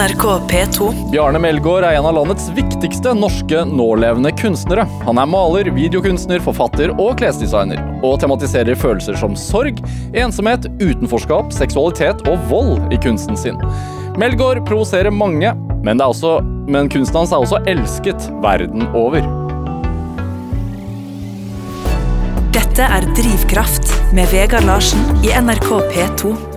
[0.00, 0.86] NRK P2.
[1.12, 4.86] Bjarne Melgaard er en av landets viktigste norske nålevende kunstnere.
[5.04, 9.82] Han er maler, videokunstner, forfatter og klesdesigner, og tematiserer følelser som sorg,
[10.16, 13.60] ensomhet, utenforskap, seksualitet og vold i kunsten sin.
[14.16, 15.52] Melgaard provoserer mange,
[15.84, 19.20] men, det er også, men kunsten hans er også elsket verden over.
[22.56, 26.49] Dette er Drivkraft med Vegard Larsen i NRK P2.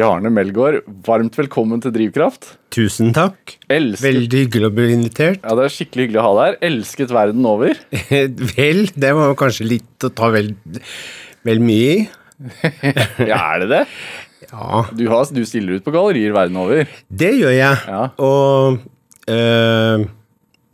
[0.00, 2.54] Bjarne Melgaard, varmt velkommen til Drivkraft.
[2.72, 3.58] Tusen takk.
[3.68, 5.42] Elsket, Veldig hyggelig å bli invitert.
[5.44, 6.56] ja, det er skikkelig hyggelig å ha deg her.
[6.70, 7.80] Elsket verden over.
[8.56, 10.48] vel, det var kanskje litt å ta vel,
[11.44, 11.98] vel mye i.
[13.28, 13.82] Ja, er det det?
[14.48, 16.88] Ja, Du, har, du stiller ut på gallerier verden over.
[17.12, 17.84] det gjør jeg.
[17.92, 18.06] Ja.
[18.24, 18.80] Og
[19.36, 20.06] øh,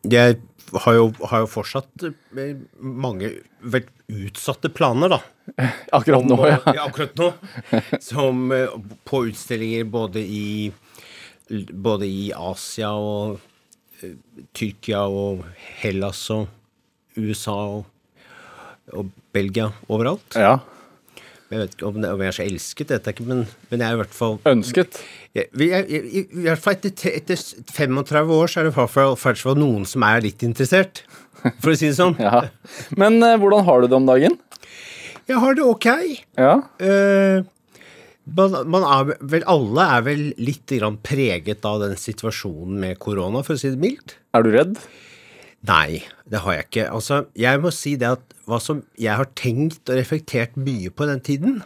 [0.06, 0.38] jeg
[0.84, 3.92] har jo, har jo fortsatt eh, mange veldig
[4.28, 5.20] utsatte planer, da.
[5.96, 6.58] Akkurat nå, ja.
[6.74, 7.30] ja, akkurat nå.
[8.02, 8.70] Som eh,
[9.06, 10.46] på utstillinger både i
[11.70, 13.38] både i Asia og
[14.02, 14.16] eh,
[14.56, 15.44] Tyrkia og
[15.80, 16.48] Hellas og
[17.16, 17.84] USA og,
[18.92, 19.70] og Belgia.
[19.88, 20.34] Overalt.
[20.34, 20.58] ja.
[21.46, 23.82] Jeg vet ikke om, det, om jeg er så elsket, vet jeg ikke, men, men
[23.82, 24.96] jeg er i hvert fall Ønsket.
[25.36, 27.40] I, hvert fall etter, etter
[27.76, 31.04] 35 år så er det faktisk noen som er litt interessert.
[31.60, 32.16] For å si det sånn.
[32.26, 32.46] Ja.
[32.98, 34.38] Men uh, hvordan har du det om dagen?
[35.26, 35.88] Jeg har det ok.
[36.38, 36.54] Ja.
[36.80, 37.44] Uh,
[38.26, 43.44] man, man er vel, alle er vel litt grann preget av den situasjonen med korona,
[43.46, 44.16] for å si det mildt.
[44.34, 44.78] Er du redd?
[45.66, 46.88] Nei, det har jeg ikke.
[46.94, 51.08] Altså, jeg må si det at hva som jeg har tenkt og reflektert mye på
[51.08, 51.60] den tiden,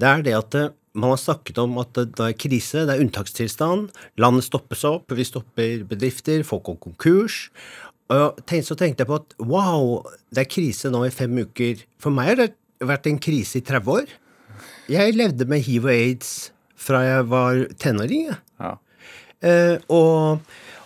[0.00, 3.02] det er det at eh, man har snakket om at det, er krise, det er
[3.04, 7.46] unntakstilstand, landet stoppes opp, vi stopper bedrifter, folk går konkurs.
[8.12, 9.98] Og så tenkte jeg på at wow,
[10.34, 11.82] det er krise nå i fem uker.
[12.02, 12.50] For meg har det
[12.86, 14.12] vært en krise i 30 år.
[14.92, 16.30] Jeg levde med hiv og aids
[16.78, 18.30] fra jeg var tenåring.
[18.62, 18.76] Ja.
[19.42, 20.44] Eh, og,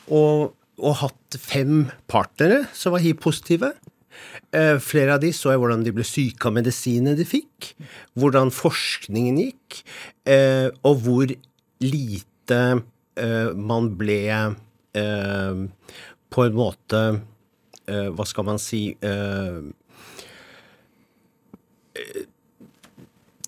[0.08, 3.74] og, og hatt fem partnere som var hiv-positive.
[4.50, 7.73] Eh, flere av de så jeg hvordan de ble syke av medisinene de fikk,
[8.18, 9.83] hvordan forskningen gikk,
[10.27, 11.35] eh, og hvor
[11.85, 14.23] lite eh, man ble
[14.90, 17.01] på en måte
[17.86, 18.80] Hva skal man si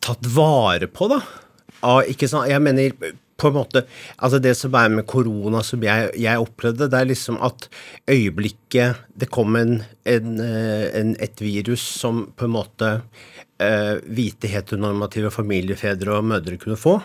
[0.03, 1.19] Tatt vare på, da.
[1.83, 2.95] Av, ikke sånn, Jeg mener
[3.43, 3.85] på en måte
[4.17, 7.67] Altså, det som er med korona som jeg, jeg opplevde, det er liksom at
[8.11, 12.93] øyeblikket det kom en, en, eh, en, et virus som på en måte
[13.63, 16.99] eh, hvite heteronormative familiefedre og mødre kunne få,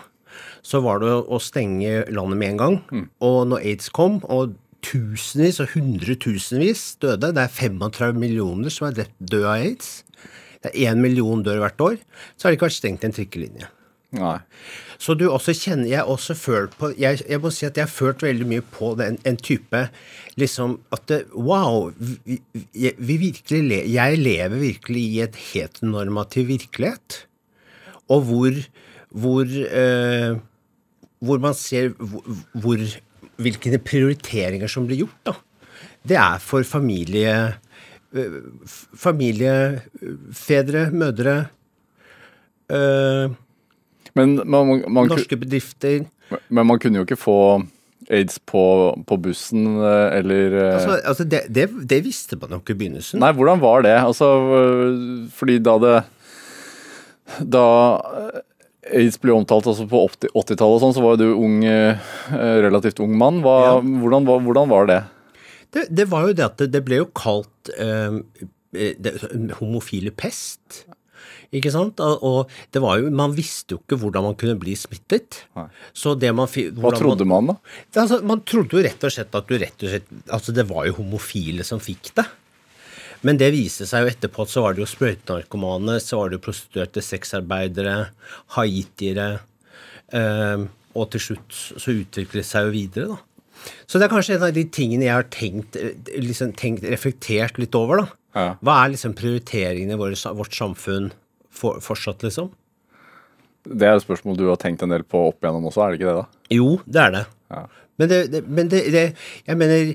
[0.62, 2.78] så var det å stenge landet med en gang.
[3.24, 9.08] Og når aids kom, og tusenvis og hundretusenvis døde, det er 35 millioner som er
[9.18, 10.02] døde av aids,
[10.62, 11.98] det er én million dør hvert år,
[12.36, 13.68] så har det ikke vært stengt en trikkelinje.
[14.16, 14.38] Nei.
[14.96, 17.92] Så du også kjenner Jeg også følt på jeg, jeg må si at jeg har
[17.92, 19.82] følt veldig mye på den, en type
[20.40, 26.48] liksom at det, Wow, vi, vi, vi virkelig le, jeg lever virkelig i et heteronormativ
[26.48, 27.26] virkelighet.
[28.08, 28.62] Og hvor
[29.08, 30.36] hvor, eh,
[31.18, 32.78] hvor man ser hvor, hvor
[33.38, 35.32] hvilke prioriteringer som blir gjort, da.
[36.08, 37.34] Det er for familie
[38.14, 38.38] eh,
[38.96, 41.34] Familiefedre, mødre
[42.72, 43.28] eh,
[44.14, 46.06] Men man, man, Norske bedrifter
[46.48, 47.38] men man kunne jo ikke få
[48.12, 48.62] aids på,
[49.08, 52.80] på bussen eh, eller eh, altså, altså det, det, det visste man jo ikke i
[52.82, 53.20] begynnelsen.
[53.20, 53.96] Nei, hvordan var det?
[54.00, 55.96] Altså, øh, fordi da det
[57.44, 57.64] Da
[58.88, 61.58] aids ble omtalt altså på 80 80-tallet og sånn, så var jo du ung,
[62.64, 63.42] relativt ung mann.
[63.44, 63.72] Hva, Ja.
[63.84, 65.02] hvordan, hvordan var det?
[65.76, 68.16] Det, det var jo det at det, ble jo kalt eh,
[69.58, 70.86] homofile pest.
[71.56, 72.00] Ikke sant?
[72.04, 75.42] Og, det var jo, man visste jo ikke hvordan man kunne bli smittet.
[75.96, 77.56] Så det man Hva trodde man da?
[77.94, 80.88] Altså, man trodde jo rett og slett at du rett og slett Altså, det var
[80.88, 82.26] jo homofile som fikk det.
[83.26, 86.38] Men det viste seg jo etterpå at så var det jo sprøytenarkomane, så var det
[86.38, 87.96] jo prostituerte sexarbeidere,
[88.54, 89.30] haitiere
[90.14, 93.24] eh, Og til slutt så utviklet det seg jo videre, da.
[93.90, 95.74] Så det er kanskje en av de tingene jeg har tenkt,
[96.14, 98.18] liksom tenkt reflektert litt over, da.
[98.38, 98.50] Ja.
[98.62, 101.08] Hva er liksom prioriteringene i vårt samfunn
[101.58, 102.52] for, fortsatt, liksom?
[103.68, 106.00] Det er et spørsmål du har tenkt en del på opp igjennom også, er det
[106.00, 106.22] ikke det?
[106.22, 106.44] da?
[106.54, 107.24] Jo, det er det.
[107.52, 107.64] Ja.
[107.98, 109.04] Men det, det, men det, det
[109.48, 109.94] Jeg mener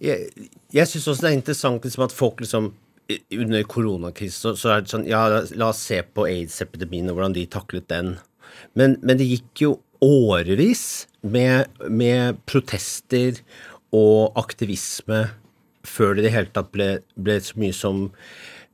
[0.00, 2.72] Jeg, jeg syns også det er interessant liksom, at folk liksom
[3.12, 7.34] under koronakrisen så, så er det sånn Ja, la oss se på aids-epidemien og hvordan
[7.36, 8.14] de taklet den.
[8.78, 9.72] Men, men det gikk jo
[10.02, 13.42] årevis med, med protester
[13.94, 15.26] og aktivisme
[15.86, 16.88] før det i det hele tatt ble,
[17.20, 18.06] ble så mye som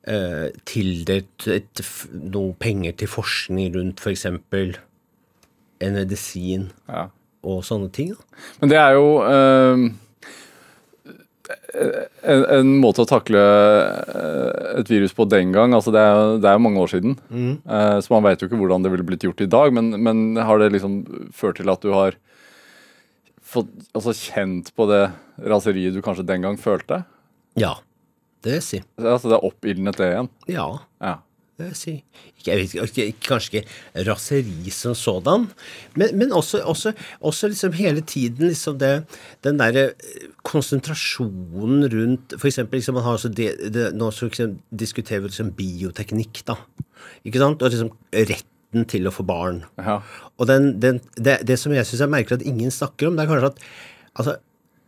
[0.09, 1.47] eh, tildelt
[2.33, 4.25] noe penger til forskning rundt f.eks.
[4.29, 7.09] en medisin Ja.
[7.45, 8.15] og sånne ting.
[8.17, 8.43] Da.
[8.63, 9.89] Men det er jo eh,
[12.29, 15.75] en, en måte å takle eh, et virus på den gang.
[15.77, 17.17] altså Det er, det er mange år siden.
[17.31, 19.73] Eh, så man vet jo ikke hvordan det ville blitt gjort i dag.
[19.77, 21.03] Men, men har det liksom
[21.37, 22.17] ført til at du har
[23.49, 25.07] fått, altså kjent på det
[25.49, 27.05] raseriet du kanskje den gang følte?
[27.59, 27.77] Ja,
[28.49, 28.83] det si.
[28.99, 30.31] Altså det er oppildnet det igjen?
[30.51, 30.69] Ja,
[31.05, 31.17] Ja.
[31.59, 31.97] det si.
[32.39, 32.55] Ikke,
[32.87, 35.49] ikke, kanskje ikke raseri som sådan,
[35.99, 38.93] men, men også, også, også liksom hele tiden liksom det,
[39.43, 44.29] den derre eh, konsentrasjonen rundt For eksempel liksom man har også det, det, Nå så
[44.29, 46.57] liksom diskuterer vi liksom bioteknikk, da.
[47.27, 47.63] Ikke sant?
[47.63, 49.65] Og liksom retten til å få barn.
[49.83, 49.99] Ja.
[50.39, 53.25] Og den, den, det, det som jeg syns er merkelig at ingen snakker om, det
[53.27, 53.63] er kanskje at
[54.15, 54.39] altså,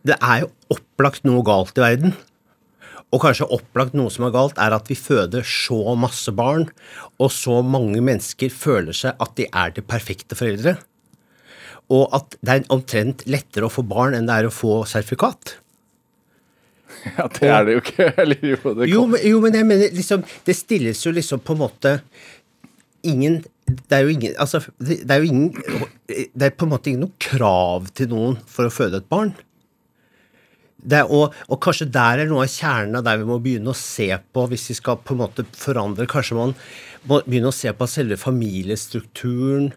[0.07, 2.15] det er jo opplagt noe galt i verden.
[3.11, 6.69] Og kanskje opplagt noe som er galt, er at vi føder så masse barn,
[7.19, 10.77] og så mange mennesker føler seg at de er de perfekte foreldre.
[11.91, 15.57] Og at det er omtrent lettere å få barn enn det er å få sertifikat.
[17.17, 18.07] ja, det er det jo ikke.
[18.21, 21.55] Eller jo, det Jo, men, jo, men jeg mener liksom Det stilles jo liksom på
[21.55, 21.93] en måte
[23.07, 25.53] Ingen Det er jo ingen Altså, det, er jo ingen
[26.09, 29.31] Det er på en måte ingen noe krav til noen for å føde et barn.
[30.81, 33.77] Det og, og kanskje der er noe av kjernen av der vi må begynne å
[33.77, 36.55] se på, hvis vi skal på en måte forandre Kanskje man
[37.09, 39.71] må begynne å se på selve familiestrukturen,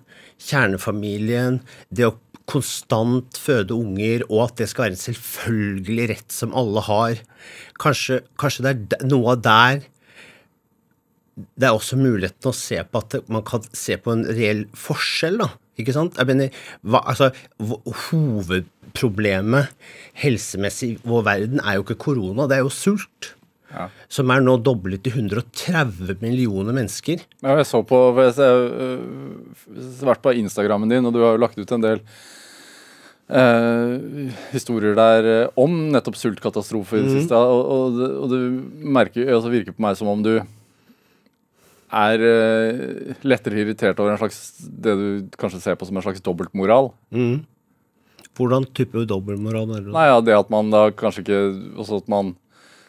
[0.45, 1.61] kjernefamilien,
[1.93, 2.17] det å
[2.51, 7.21] konstant føde unger, og at det skal være en selvfølgelig rett som alle har.
[7.81, 9.85] Kanskje, kanskje det er noe av der
[11.35, 15.41] det er også muligheten å se på at man kan se på en reell forskjell,
[15.43, 15.49] da.
[15.81, 16.19] Ikke sant?
[16.21, 16.49] Jeg mener,
[16.87, 17.27] hva, altså,
[17.59, 19.73] Hovedproblemet
[20.23, 23.23] helsemessig i vår verden er jo ikke korona, det er jo sult.
[23.75, 23.89] Ja.
[24.13, 27.25] Som er nå doblet til 130 millioner mennesker.
[27.43, 28.31] Ja, jeg så på øh,
[30.07, 32.05] vært på Instagrammen din, og du har jo lagt ut en del
[33.25, 37.33] Eh, historier der øh, om nettopp sultkatastrofer i det siste.
[37.33, 38.37] Og, og, det- og du
[38.85, 40.43] merker, altså virker på meg som om du
[41.93, 45.09] er øh, lettere irritert over en slags det du
[45.39, 46.93] kanskje ser på som en slags dobbeltmoral.
[48.35, 49.93] Hvordan type dobbeltmoral er det?
[49.95, 51.43] Nei, ja, Det at man da kanskje ikke
[51.79, 52.35] Også at man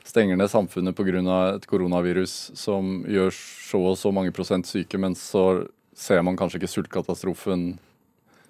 [0.05, 1.55] stenger ned samfunnet pga.
[1.55, 6.59] et koronavirus som gjør så og så mange prosent syke, men så ser man kanskje
[6.61, 7.79] ikke sultkatastrofen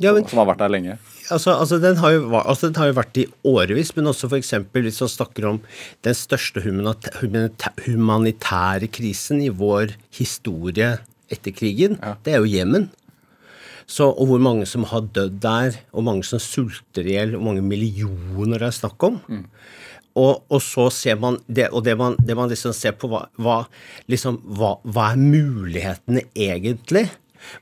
[0.04, 0.98] Ja, men som har vært der lenge.
[1.32, 4.54] altså, altså, den har jo, altså, den har jo vært i årevis, men også f.eks.
[4.74, 5.62] hvis man snakker om
[6.06, 10.98] den største humanitære krisen i vår historie
[11.32, 12.90] etter krigen, det er jo Jemen.
[13.86, 17.44] Så, og hvor mange som har dødd der, og mange som sulter i hjel, og
[17.46, 19.20] mange millioner det er snakk om.
[20.16, 23.26] Og, og så ser man det, og det man, det man liksom ser på, hva,
[23.42, 23.60] hva,
[24.12, 27.10] liksom, hva, hva er mulighetene egentlig?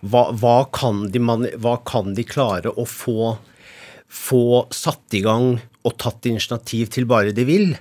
[0.02, 1.22] Hva, hva, kan de,
[1.62, 3.34] hva kan de klare å få,
[4.08, 4.44] få
[4.74, 7.74] satt i gang og tatt initiativ til bare de vil?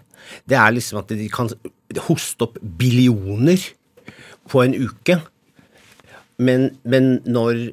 [0.48, 1.50] Det er liksom at de kan
[2.06, 3.60] hoste opp billioner
[4.50, 5.20] på en uke.
[6.42, 7.70] Men, men når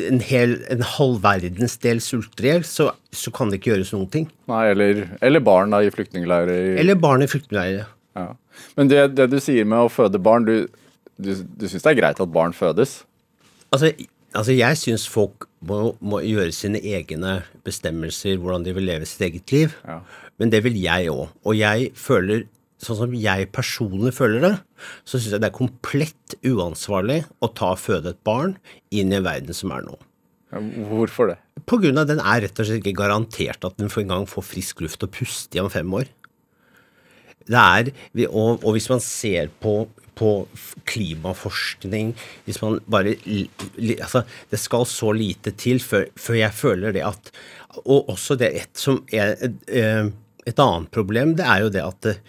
[0.00, 4.10] en hel en halv verdensdel sulter i hjel, så, så kan det ikke gjøres noen
[4.12, 4.28] ting.
[4.50, 6.76] Nei, eller, eller barn da i flyktningleirer.
[6.80, 7.88] Eller barn i flyktningleirer.
[8.18, 8.28] Ja.
[8.78, 10.68] Men det, det du sier med å føde barn, du,
[11.20, 13.00] du, du syns det er greit at barn fødes?
[13.70, 13.92] Altså,
[14.34, 19.26] altså jeg syns folk må, må gjøre sine egne bestemmelser, hvordan de vil leve sitt
[19.28, 19.76] eget liv.
[19.86, 20.00] Ja.
[20.40, 21.28] Men det vil jeg òg.
[21.44, 22.46] Og jeg føler,
[22.80, 24.54] sånn som jeg personlig føler det,
[25.04, 28.56] så syns jeg det er komplett uansvarlig å ta og føde et barn
[28.90, 29.98] inn i en verden som er nå.
[30.50, 31.38] Ja, Hvorfor det?
[31.68, 34.24] På grunn av den er rett og slett ikke garantert at den for en gang
[34.26, 36.08] får frisk luft og puste i om fem år.
[37.50, 37.90] Det er,
[38.28, 39.84] og, og hvis man ser på,
[40.20, 40.30] på
[40.90, 42.12] klimaforskning
[42.44, 43.16] hvis man bare,
[43.96, 44.22] altså,
[44.52, 47.30] Det skal så lite til før, før jeg føler det at
[47.86, 49.36] Og også det et, som er
[49.68, 50.10] eh,
[50.46, 52.20] et annet problem, det er jo det at eh,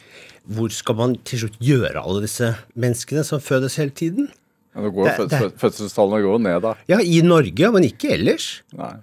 [0.52, 4.28] hvor skal man til slutt gjøre alle disse menneskene som fødes hele tiden?
[4.76, 6.74] Ja, det går, Det- det- Fødselstallene går ned, da.
[6.90, 8.62] Ja, i Norge, men ikke ellers.
[8.74, 8.94] Nei.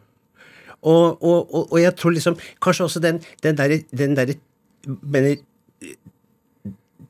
[0.82, 4.34] Og, og, og, og jeg tror liksom Kanskje også den, den derre den der,
[5.02, 5.36] mener,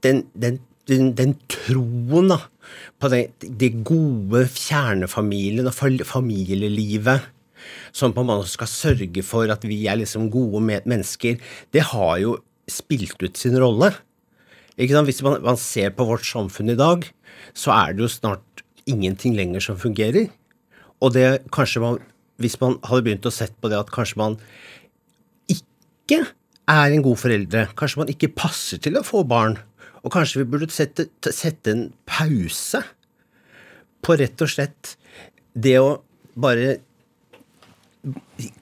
[0.02, 2.40] den, den, den, den troen da,
[3.00, 7.28] på det, det gode kjernefamilien og familielivet
[7.92, 11.38] som på en måte skal sørge for at vi er liksom gode mennesker,
[11.74, 12.36] det har jo
[12.70, 13.92] spilt ut sin rolle.
[14.78, 17.06] Hvis man, man ser på vårt samfunn i dag,
[17.56, 20.28] så er det jo snart ingenting lenger som fungerer.
[21.02, 22.00] Og det kanskje man
[22.38, 24.36] Hvis man hadde begynt å sett på det at kanskje man
[25.50, 26.20] ikke
[26.70, 29.56] er en god foreldre, kanskje man ikke passer til å få barn,
[30.02, 32.82] og kanskje vi burde sette, sette en pause
[34.04, 34.94] på rett og slett
[35.58, 35.98] det å
[36.38, 36.78] bare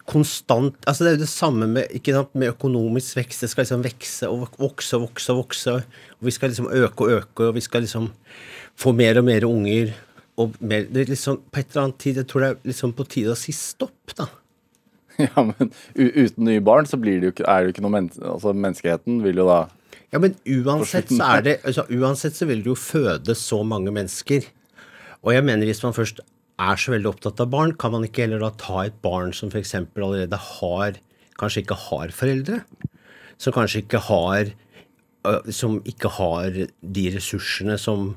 [0.09, 3.45] konstant Altså Det er jo det samme med, sant, med økonomisk vekst.
[3.45, 5.35] Det skal liksom vekse og vokse og vokse.
[5.35, 5.75] Og vokse,
[6.17, 8.09] og vi skal liksom øke og øke, og vi skal liksom
[8.81, 9.93] få mer og mer unger.
[10.41, 12.91] Og mer, det er liksom På et eller annet tid Jeg tror det er liksom
[12.93, 14.29] på tide å si stopp, da.
[15.25, 17.95] Ja, men uten nye barn så blir det jo ikke, er det jo ikke noe
[17.95, 19.63] men altså, Menneskeheten vil jo da
[20.15, 23.93] Ja, men uansett så er det altså, Uansett så vil det jo føde så mange
[23.95, 24.47] mennesker.
[25.27, 26.23] Og jeg mener hvis man først
[26.63, 29.51] er så veldig opptatt av barn, kan man ikke heller da ta et barn som
[29.53, 29.75] f.eks.
[29.75, 31.03] allerede har
[31.37, 32.63] Kanskje ikke har foreldre.
[33.37, 34.55] Som kanskje ikke har
[35.53, 38.15] Som ikke har de ressursene som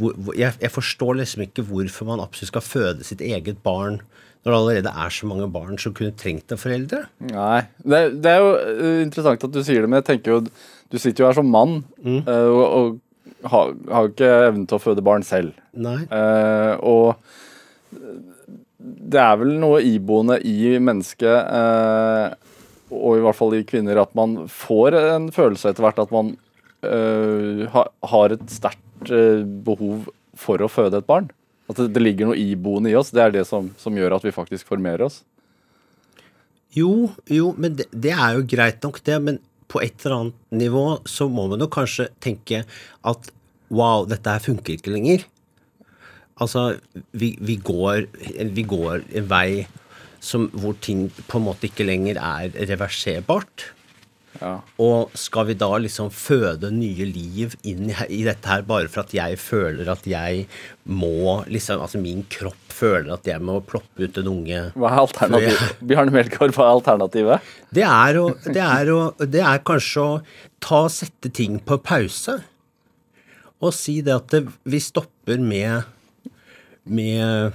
[0.00, 4.00] hvor, jeg, jeg forstår liksom ikke hvorfor man absolutt skal føde sitt eget barn
[4.44, 7.06] når det allerede er så mange barn som kunne trengt en foreldre.
[7.30, 7.62] Nei.
[7.80, 10.42] Det, det er jo eh, interessant at du sier det, men jeg tenker jo
[10.92, 12.20] Du sitter jo her som mann mm.
[12.28, 15.56] og, og har, jo ikke evnen til å føde barn selv.
[15.72, 16.00] Nei.
[16.12, 17.16] Eh, og
[18.84, 22.54] det er vel noe iboende i mennesket, eh,
[22.94, 26.34] og i hvert fall i kvinner, at man får en følelse etter hvert at man
[26.84, 30.08] eh, ha, har et sterkt eh, behov
[30.38, 31.30] for å føde et barn.
[31.70, 33.12] At det, det ligger noe iboende i oss.
[33.14, 35.22] Det er det som, som gjør at vi faktisk formerer oss.
[36.74, 39.20] Jo, jo, men det, det er jo greit nok, det.
[39.22, 39.38] Men
[39.70, 42.64] på et eller annet nivå så må man jo kanskje tenke
[43.06, 43.30] at
[43.74, 45.24] wow, dette her funker ikke lenger.
[46.42, 46.74] Altså,
[47.14, 48.08] vi, vi, går,
[48.56, 49.48] vi går en vei
[50.24, 53.70] som, hvor ting på en måte ikke lenger er reverserbart.
[54.40, 54.54] Ja.
[54.82, 59.14] Og skal vi da liksom føde nye liv inn i, dette her bare for at
[59.14, 60.46] jeg føler at jeg
[60.90, 65.02] må liksom, Altså min kropp føler at jeg må ploppe ut en unge Hva er
[65.04, 65.78] alternativet?
[65.86, 67.54] Bjarne Melgaard, hva er alternativet?
[67.74, 70.18] Det er, å, det, er å, det er kanskje å
[70.64, 72.38] ta sette ting på pause.
[73.62, 75.84] Og si det at det, vi stopper med
[76.84, 77.52] med,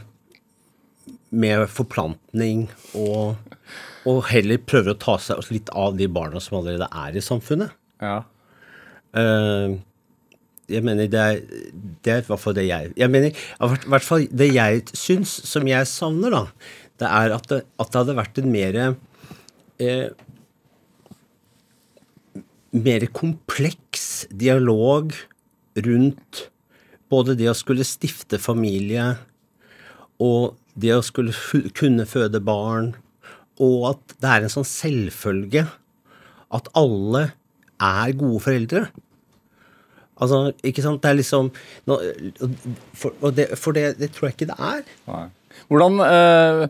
[1.30, 2.68] med forplantning
[2.98, 3.38] og,
[4.08, 7.74] og heller prøver å ta seg litt av de barna som allerede er i samfunnet.
[8.00, 8.22] Ja.
[9.16, 9.80] Uh,
[10.70, 11.40] jeg mener det er,
[12.06, 15.32] det er i hvert fall det jeg Jeg mener, i hvert fall det jeg syns,
[15.50, 16.44] som jeg savner, da,
[17.02, 18.80] det er at det, at det hadde vært en mer
[19.80, 20.10] eh,
[22.70, 25.16] Mer kompleks dialog
[25.80, 26.44] rundt
[27.10, 29.16] både det å skulle stifte familie
[30.22, 31.34] og det å skulle
[31.74, 32.92] kunne føde barn,
[33.60, 35.66] og at det er en sånn selvfølge
[36.56, 37.30] at alle
[37.80, 38.88] er gode foreldre.
[40.20, 41.02] Altså, ikke sant?
[41.04, 41.52] Det er liksom
[43.00, 44.82] For, det, for det, det, tror jeg ikke det er.
[45.08, 45.28] Nei.
[45.70, 46.64] Hvordan, eh,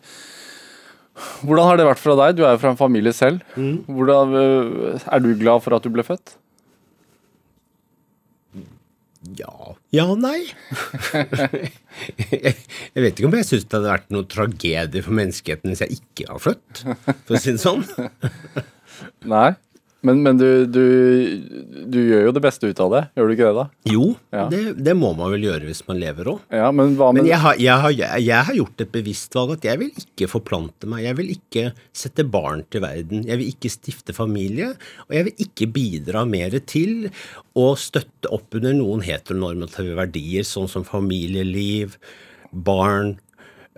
[1.46, 2.38] hvordan har det vært fra deg?
[2.38, 3.42] Du er jo fra en familie selv.
[3.56, 3.84] Mm.
[3.90, 6.36] Hvordan, eh, er du glad for at du ble født?
[9.38, 10.46] Ja Ja og nei.
[12.32, 12.54] jeg,
[12.96, 16.30] vet ikke om jeg syns det hadde vært noe tragedie for menneskeheten hvis jeg ikke
[16.30, 16.84] var født,
[17.28, 17.84] for å si det sånn.
[19.34, 19.52] Nei.
[20.06, 20.84] Men, men du, du,
[21.92, 23.66] du, gjør jo det beste ut av det, gjør du ikke det, da?
[23.92, 24.46] Jo, Ja.
[24.52, 26.46] det, det må man vel gjøre hvis man lever òg.
[26.56, 29.82] Ja, Men Men jeg har, jeg, har, jeg har gjort et bevisst valg at jeg
[29.82, 31.04] vil ikke forplante meg.
[31.04, 33.26] Jeg vil ikke sette barn til verden.
[33.28, 34.72] Jeg vil ikke stifte familie.
[35.10, 37.10] Og jeg vil ikke bidra mer til
[37.60, 42.00] å støtte opp under noen heteronormative verdier, sånn som familieliv,
[42.56, 43.18] barn,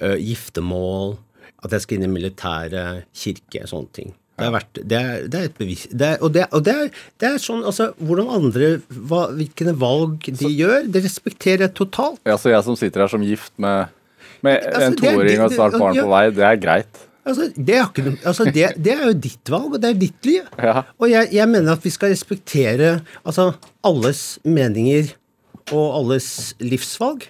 [0.02, 1.18] øh, giftermål,
[1.66, 4.14] at jeg skal inn i militæret, kirke, sånne ting.
[4.40, 6.74] Det er, verdt, det er, det er et bevis det er, Og, det, og det,
[6.74, 11.76] er, det er sånn altså Hvordan andre hva, Hvilke valg de gjør, det respekterer jeg
[11.78, 12.22] totalt.
[12.26, 13.92] Ja, Så jeg som sitter her som gift med,
[14.42, 16.08] med Altså, en toåring og et snart barn ja.
[16.08, 17.04] på vei, det er greit.
[17.22, 20.26] Altså, det, er ikke, altså det, det er jo ditt valg, og det er ditt
[20.26, 20.48] liv.
[20.58, 20.88] Ja.
[20.98, 23.52] Og jeg, jeg mener at vi skal respektere altså,
[23.86, 25.14] alles meninger
[25.70, 27.28] og alles livsvalg.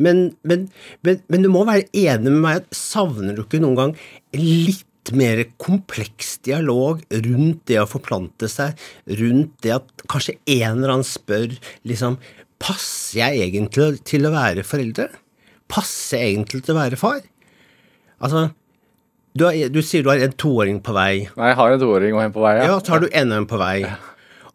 [0.00, 0.66] Men, men,
[1.06, 2.68] men, men du må være enig med meg.
[2.74, 3.98] Savner du ikke noen gang
[4.34, 8.78] litt mer kompleks dialog rundt det å forplante seg,
[9.20, 11.56] rundt det at kanskje en eller annen spør
[11.88, 12.20] liksom
[12.60, 15.06] Passer jeg egentlig til å være foreldre?
[15.72, 17.22] Passer jeg egentlig til å være far?
[18.20, 18.50] Altså,
[19.32, 21.24] du, har, du sier du har en toåring på vei.
[21.38, 22.54] Nei, jeg har en toåring og en på vei.
[22.60, 23.78] Ja, så har du enda en på vei.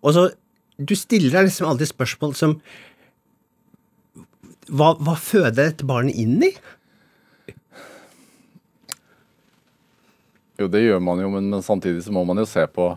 [0.06, 0.30] Og så
[0.76, 2.58] Du stiller deg liksom alltid spørsmål som
[4.68, 6.50] hva, hva føder dette barnet inn i?
[10.60, 12.94] Jo, det gjør man jo, men, men samtidig så må man jo se på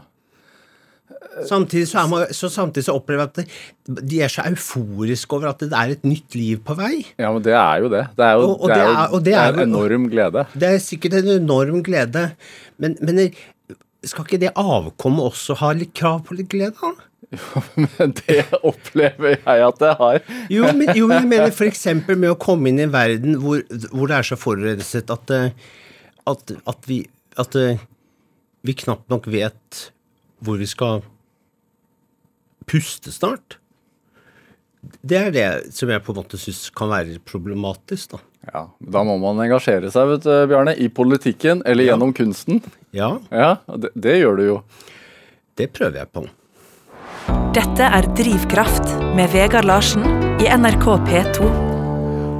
[1.49, 5.61] Samtidig så, man, så samtidig så opplever jeg at de er så euforiske over at
[5.62, 7.05] det er et nytt liv på vei.
[7.21, 8.03] Ja, men det er jo det.
[8.19, 10.47] Det er jo, Og- og det er det er- det er en enorm glede.
[10.59, 12.25] Det er sikkert en enorm glede,
[12.79, 13.31] men, men
[14.05, 16.75] skal ikke det avkommet også ha litt krav på litt glede?
[16.81, 16.93] da?
[17.99, 20.21] Men det opplever jeg at det har.
[20.49, 21.85] Jo, men, jo, men jeg mener f.eks.
[22.09, 23.61] med å komme inn i en verden hvor,
[23.93, 25.50] hvor det er så forurenset at, eh,
[26.27, 27.03] at, at vi
[27.38, 27.78] At eh,
[28.66, 29.85] vi knapt nok vet
[30.42, 31.02] hvor vi skal
[32.68, 33.57] puste snart.
[35.02, 38.21] Det er det som jeg på en måte syns kan være problematisk, da.
[38.52, 40.76] Ja, Da må man engasjere seg, vet du, Bjarne.
[40.78, 41.92] I politikken eller Ja.
[41.97, 42.62] gjennom kunsten.
[42.95, 44.62] Ja, Ja, det, det gjør du jo.
[45.57, 46.26] det prøver jeg på.
[47.52, 50.04] Dette er Drivkraft med Vegard Larsen
[50.40, 51.67] i NRK P2.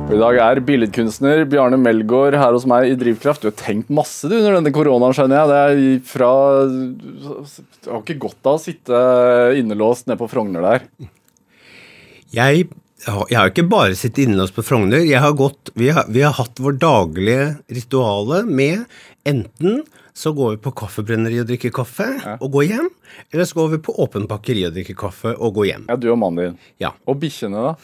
[0.09, 3.43] Og I dag er billedkunstner Bjarne Melgaard her hos meg i Drivkraft.
[3.45, 5.51] Du har tenkt masse du under denne koronaen, skjønner jeg.
[5.51, 6.31] Det er fra
[6.65, 9.03] Du har ikke godt av å sitte
[9.61, 10.87] innelåst nede på Frogner der.
[12.33, 12.69] Jeg,
[13.05, 15.05] har- jeg har ikke bare sittet innelåst på Frogner.
[15.21, 18.87] Har gått, vi, har, vi har hatt vår daglige rituale med
[19.29, 19.83] enten
[20.19, 22.09] så går vi på kaffebrenneri og drikker kaffe
[22.43, 22.87] og går hjem,
[23.31, 25.85] eller så går vi på åpen bakeri og drikker kaffe og går hjem.
[25.87, 26.57] Ja, Du og mannen din.
[26.83, 26.91] Ja.
[27.07, 27.77] Og bikkjene, da?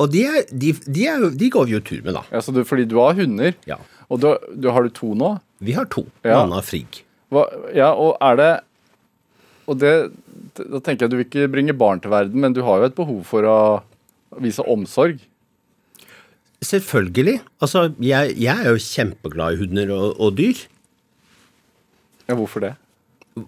[0.00, 2.24] Og de, er, de, de, er, de går vi jo tur med, da.
[2.32, 3.54] Ja, du, fordi du har hunder.
[3.68, 3.76] Ja.
[4.08, 5.34] Og du, du, har du to nå?
[5.60, 6.06] Vi har to.
[6.24, 6.40] Ja.
[6.40, 7.02] Nanna og Frigg.
[7.30, 7.44] Hva,
[7.76, 8.50] ja, og er det
[9.70, 9.92] Og det
[10.58, 12.96] Da tenker jeg du vil ikke bringe barn til verden, men du har jo et
[12.96, 13.58] behov for å
[14.42, 15.20] vise omsorg.
[16.64, 17.38] Selvfølgelig.
[17.62, 20.58] Altså, jeg, jeg er jo kjempeglad i hunder og, og dyr.
[22.26, 22.74] Ja, hvorfor det?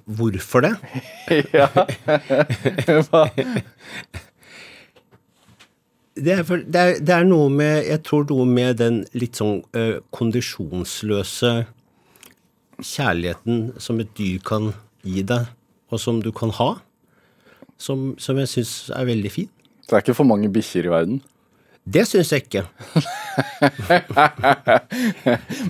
[0.06, 0.74] Hvorfor det?
[1.58, 1.68] ja.
[6.12, 9.38] Det er, for, det, er, det er noe med Jeg tror noe med den litt
[9.40, 11.52] sånn uh, kondisjonsløse
[12.82, 14.72] kjærligheten som et dyr kan
[15.06, 15.46] gi deg,
[15.92, 16.70] og som du kan ha,
[17.80, 19.50] som, som jeg syns er veldig fin.
[19.86, 21.20] Det er ikke for mange bikkjer i verden.
[21.82, 22.62] Det syns jeg ikke.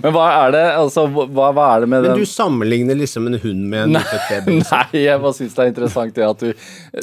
[0.03, 3.25] Men hva er det altså, hva, hva er det med Men den du sammenligner liksom
[3.31, 4.57] en hund med en nyfødt baby.
[4.61, 6.51] Nei, jeg bare syns det er interessant det at du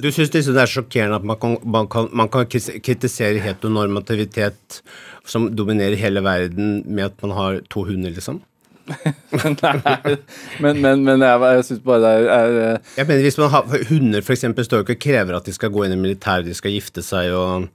[0.05, 4.83] Du syns liksom det er sjokkerende at man kan, man kan, man kan kritisere heteronormativitet
[5.27, 8.41] som dominerer hele verden, med at man har to hunder, liksom?
[9.31, 10.17] Nei,
[10.59, 13.53] men, men, men jeg, jeg syns bare det er, er eh, Jeg mener hvis man
[13.53, 16.49] har Hunder eksempel står jo ikke og krever at de skal gå inn i militæret,
[16.49, 17.69] de skal gifte seg og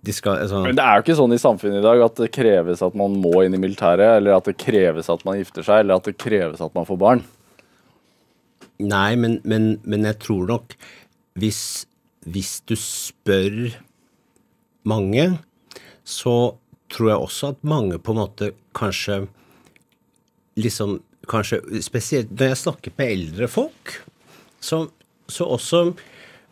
[0.00, 2.30] de skal altså, Men det er jo ikke sånn i samfunnet i dag at det
[2.32, 5.82] kreves at man må inn i militæret, eller at det kreves at man gifter seg,
[5.82, 7.22] eller at det kreves at man får barn.
[8.80, 10.74] Nei, men, men, men jeg tror nok
[11.40, 11.84] hvis,
[12.24, 13.76] hvis du spør
[14.88, 15.26] mange,
[16.04, 16.56] så
[16.90, 19.22] tror jeg også at mange på en måte kanskje
[20.60, 23.90] liksom Kanskje spesielt når jeg snakker med eldre folk,
[24.58, 24.78] så,
[25.30, 25.82] så også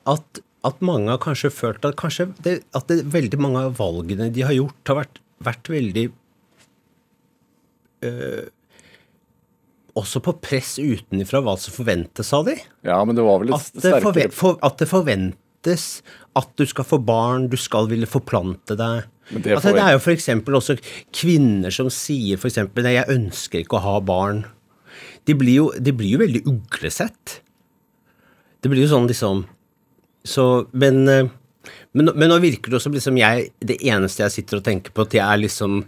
[0.06, 4.30] at, at mange har kanskje følt at kanskje det, at det, veldig mange av valgene
[4.34, 6.08] de har gjort, har vært, vært veldig
[9.98, 12.56] også på press utenfra hva som forventes av de.
[12.86, 15.86] Ja, men det var vel et At det, forve for, at det forventes
[16.38, 19.08] at du skal få barn, du skal ville forplante deg.
[19.28, 20.30] Det altså, det er jo f.eks.
[20.60, 20.78] også
[21.12, 24.44] kvinner som sier f.eks.: Nei, jeg ønsker ikke å ha barn.
[25.28, 27.40] De blir jo, de blir jo veldig uglesett.
[28.62, 29.44] Det blir jo sånn liksom
[30.28, 31.28] Så, men eh,
[31.96, 35.04] men, men nå virker det som liksom jeg Det eneste jeg sitter og tenker på,
[35.04, 35.80] at jeg er liksom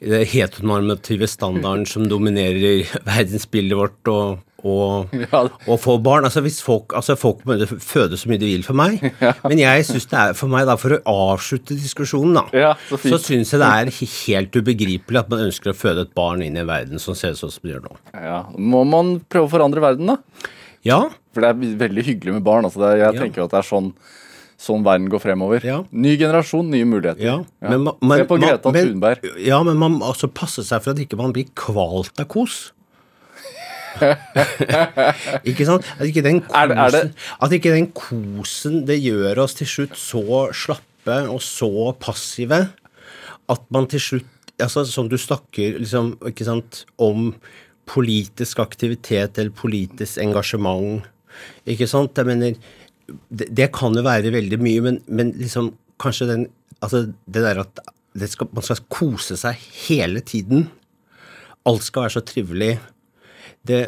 [0.00, 5.42] den heteronormative standarden som dominerer verdensbildet vårt, og, og, Ja.
[5.66, 6.24] og få barn.
[6.26, 9.02] Altså hvis folk, altså folk må føde så mye de vil for meg.
[9.50, 12.98] Men jeg syns det er for meg, da, for å avslutte diskusjonen, da, Ja, så
[13.02, 13.14] fint.
[13.14, 16.56] så syns jeg det er helt ubegripelig at man ønsker å føde et barn inn
[16.58, 17.98] i en verden som ser ut sånn som det gjør nå.
[18.16, 20.48] Ja, Må man prøve å forandre verden, da?
[20.86, 22.64] Ja, For det er veldig hyggelig med barn.
[22.64, 23.20] Altså det, jeg Ja.
[23.20, 23.92] tenker at det er sånn,
[24.58, 25.62] sånn verden går fremover.
[25.64, 25.84] Ja.
[25.92, 27.20] Ny generasjon, nye muligheter.
[27.22, 27.44] ja.
[27.62, 29.18] Men, man- Se på Greta men- Thunberg.
[29.46, 32.72] Ja, men man også passe seg for at ikke man blir kvalt av kos.
[34.00, 35.84] ikke sant?
[35.98, 39.54] At ikke, den kosen, Er det- er det- at ikke den kosen det gjør oss
[39.54, 42.70] til slutt så slappe og så passive
[43.48, 44.24] at man til slutt
[44.60, 47.34] altså Som du snakker liksom, ikke sant, om
[47.86, 51.02] politisk aktivitet eller politisk engasjement.
[51.68, 52.16] Ikke sant?
[52.16, 52.56] Jeg mener,
[53.28, 56.48] det, det kan jo være veldig mye, men, men liksom kanskje den
[56.80, 57.80] Altså det der at
[58.16, 60.62] det skal, man skal kose seg hele tiden.
[61.68, 62.70] Alt skal være så trivelig.
[63.68, 63.80] Det,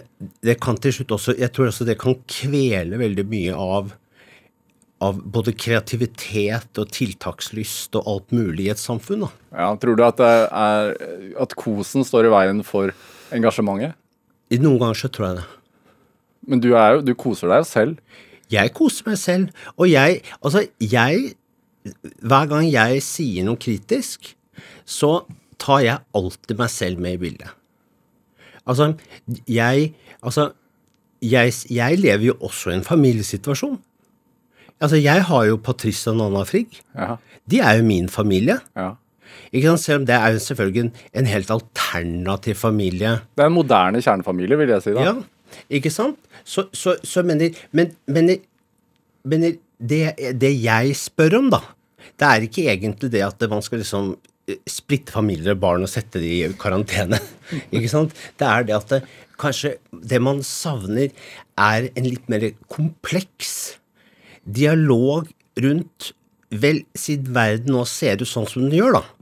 [0.44, 3.94] det kan til slutt også Jeg tror også det kan kvele veldig mye av
[5.02, 9.24] av både kreativitet og tiltakslyst og alt mulig i et samfunn.
[9.26, 9.30] da.
[9.50, 10.92] Ja, tror du at, er,
[11.42, 12.92] at kosen står i veien for
[13.34, 13.98] engasjementet?
[14.60, 15.46] Noen ganger så tror jeg det.
[16.48, 18.20] Men du, jo, du koser deg jo selv.
[18.52, 21.34] Jeg koser meg selv, og jeg Altså, jeg
[22.22, 24.36] Hver gang jeg sier noe kritisk,
[24.86, 25.24] så
[25.58, 27.54] tar jeg alltid meg selv med i bildet.
[28.66, 28.92] Altså,
[29.50, 30.52] jeg Altså,
[31.22, 33.80] jeg, jeg lever jo også i en familiesituasjon.
[34.82, 36.78] Altså, jeg har jo Patrice og Nanna Frigg.
[36.94, 37.16] Ja.
[37.50, 38.58] De er jo min familie.
[38.76, 38.92] ja.
[39.52, 39.80] Ikke sant?
[39.80, 43.18] Selv om det er jo selvfølgelig en, en helt alternativ familie.
[43.36, 44.92] Det er en moderne kjernefamilie, vil jeg si.
[44.96, 45.04] da.
[45.06, 45.14] Ja,
[45.72, 46.18] ikke sant?
[46.44, 48.42] Så, så, så mener Men, mener,
[49.24, 50.04] mener det,
[50.38, 51.62] det jeg spør om, da,
[52.18, 54.14] det er ikke egentlig det at man skal liksom
[54.50, 57.20] eh, splitte familier og barn og sette dem i karantene.
[57.74, 58.16] ikke sant?
[58.38, 59.02] Det er det at det,
[59.42, 61.12] kanskje det man savner,
[61.58, 63.78] er en litt mer kompleks
[64.42, 65.30] dialog
[65.62, 66.12] rundt
[66.52, 69.21] Vel, siden verden nå ser ut sånn som den gjør, da.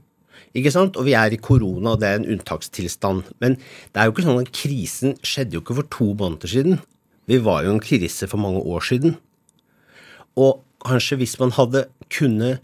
[0.57, 0.97] Ikke sant?
[0.99, 3.29] Og vi er i korona, og det er en unntakstilstand.
[3.43, 6.81] Men det er jo ikke sånn at krisen skjedde jo ikke for to måneder siden.
[7.31, 9.15] Vi var jo i en krise for mange år siden.
[10.39, 12.55] Og kanskje hvis man hadde kunne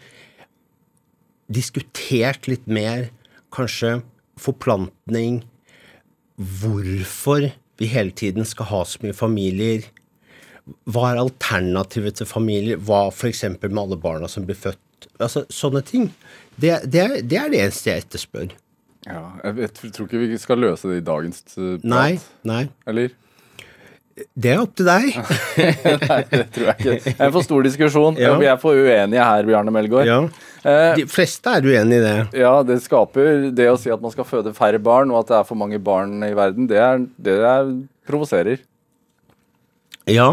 [1.54, 3.08] diskutert litt mer,
[3.56, 4.02] kanskje
[4.42, 5.46] forplantning,
[6.36, 9.88] hvorfor vi hele tiden skal ha så mye familier,
[10.84, 12.80] hva er alternativet til familier?
[12.84, 13.46] Hva f.eks.
[13.56, 15.08] med alle barna som blir født?
[15.22, 16.10] Altså, Sånne ting.
[16.58, 18.50] Det, det, det er det eneste jeg etterspør.
[19.08, 21.88] Ja, jeg, vet, jeg tror ikke vi skal løse det i dagens uh, prat.
[21.88, 22.12] Nei,
[22.50, 22.64] nei.
[22.90, 23.14] Eller?
[24.34, 25.12] Det er opp til deg.
[26.10, 26.94] Nei, det tror jeg ikke.
[27.06, 28.16] Det er en for stor diskusjon.
[28.18, 28.32] Ja.
[28.42, 30.10] Vi er for uenige her, Bjarne Melgaard.
[30.10, 30.16] Ja.
[30.66, 32.16] Eh, De fleste er uenig i det.
[32.42, 35.38] ja, det skaper det å si at man skal føde færre barn, og at det
[35.38, 37.70] er for mange barn i verden, det, er, det er,
[38.10, 38.66] provoserer.
[40.10, 40.32] Ja.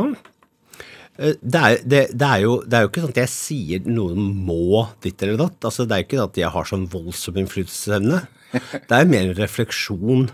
[1.18, 3.87] Eh, Det er, det, det, er jo, det er jo ikke sånn at jeg sier
[3.87, 5.61] noen må ditt eller datt.
[5.62, 8.24] Altså, det er ikke sånn at jeg har sånn voldsom innflytelsesevne.
[8.55, 10.29] Det er mer en refleksjon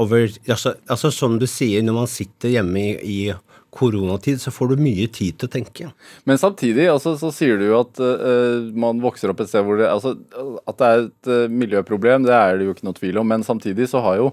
[0.00, 3.18] over altså, altså Som du sier, når man sitter hjemme i, i
[3.76, 5.88] koronatid, så får du mye tid til å tenke.
[6.28, 9.80] Men samtidig altså, så sier du jo at uh, man vokser opp et sted hvor
[9.80, 10.14] det altså,
[10.64, 13.28] At det er et uh, miljøproblem, det er det jo ikke noe tvil om.
[13.34, 14.30] Men samtidig så har jo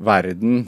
[0.00, 0.66] verden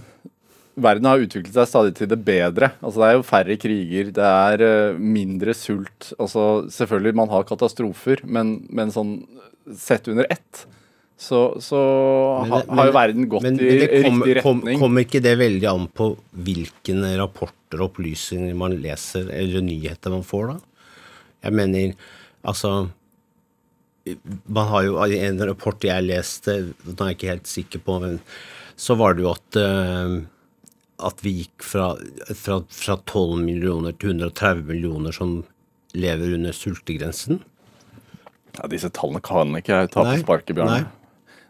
[0.73, 2.73] Verden har utviklet seg stadig til det bedre.
[2.81, 6.13] Altså Det er jo færre kriger, det er uh, mindre sult.
[6.17, 9.19] Altså Selvfølgelig, man har katastrofer, men, men sånn
[9.79, 10.65] sett under ett
[11.23, 11.79] så, så
[12.43, 14.81] Men ha, har jo verden gått men, i men kom, riktig retning.
[14.81, 16.09] Kommer ikke det veldig an på
[16.47, 20.89] hvilke rapporter og opplysninger man leser, eller nyheter man får, da?
[21.47, 21.95] Jeg mener,
[22.43, 22.73] altså
[24.51, 26.57] Man har jo en rapport jeg leste,
[26.89, 28.19] nå er jeg ikke helt sikker på, men
[28.75, 30.17] så var det jo at eh,
[31.01, 31.93] at vi gikk fra,
[32.37, 35.39] fra, fra 12 millioner til 130 millioner som
[35.97, 37.41] lever under sultegrensen.
[38.59, 40.83] Ja, disse tallene kan ikke jeg ta på sparket, nei.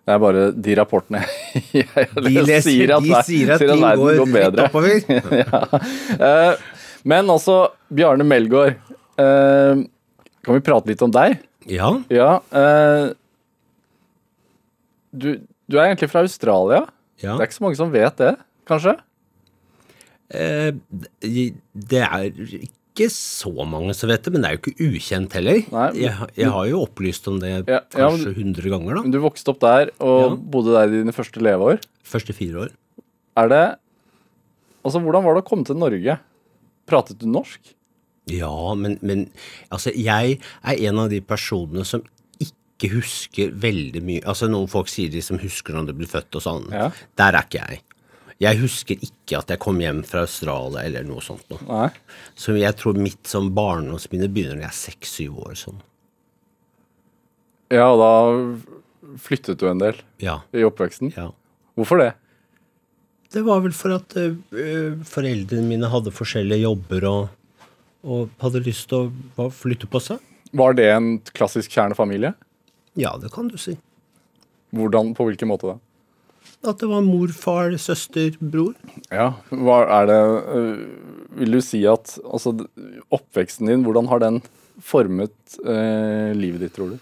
[0.02, 1.20] Det er bare de rapportene
[1.76, 4.66] jeg De, leser, sier at, de sier at sier at verden går, bedre.
[4.66, 4.98] oppover.
[6.26, 6.54] Eh,
[7.06, 7.56] men altså,
[7.90, 8.76] Bjarne Melgaard,
[9.18, 9.82] eh,
[10.42, 11.38] kan vi prate litt om deg?
[11.70, 11.88] Ja.
[12.10, 12.32] Ja.
[12.50, 13.12] eh,
[15.12, 15.28] du,
[15.70, 16.84] du er egentlig fra Australia.
[17.22, 17.34] ja.
[17.36, 18.32] Det er ikke så mange som vet det,
[18.70, 18.96] kanskje?
[20.32, 20.70] Eh,
[21.20, 22.30] det er
[22.62, 25.60] ikke så mange som vet det, men det er jo ikke ukjent heller.
[25.96, 29.12] Jeg, jeg har jo opplyst om det Ja, kanskje hundre 100 ganger, da.
[29.14, 30.34] Du vokste opp der og Ja.
[30.56, 31.80] bodde der i dine første leveår.
[32.04, 32.74] Første fire år.
[33.36, 33.62] Er det
[34.84, 36.18] Altså, hvordan var det å komme til Norge?
[36.90, 37.60] Pratet du norsk?
[38.26, 39.28] Ja, men, men
[39.70, 42.02] altså, jeg er en av de personene som
[42.42, 46.34] ikke husker veldig mye Altså, noen folk sier de som husker når de blir født
[46.38, 46.66] og sånn.
[46.74, 46.88] Ja.
[47.18, 47.80] Der er ikke jeg.
[48.42, 51.62] Jeg husker ikke at jeg kom hjem fra Australia eller noe sånt noe.
[51.68, 51.90] Nei.
[52.34, 55.54] Så jeg tror mitt som barndomsminne begynner når jeg er seks-syv år.
[55.60, 55.78] sånn.
[57.72, 61.12] Ja, og da flyttet du en del Ja, i oppveksten.
[61.16, 61.30] ja.
[61.78, 62.10] Hvorfor det?
[63.32, 67.30] Det var vel for at øh, foreldrene mine hadde forskjellige jobber og,
[68.04, 69.08] og hadde lyst til
[69.40, 70.18] å flytte på seg.
[70.52, 72.34] Var det en klassisk kjernefamilie?
[73.00, 73.78] Ja, det kan du si.
[74.76, 75.78] Hvordan, på hvilken måte da?
[76.62, 78.76] At det var mor, far, søster, bror.
[79.10, 80.18] Ja, hva er det
[80.54, 80.82] øh,
[81.40, 82.54] Vil du si at altså,
[83.10, 84.38] oppveksten din, hvordan har den
[84.82, 85.34] formet
[85.66, 87.00] eh, livet ditt, tror du?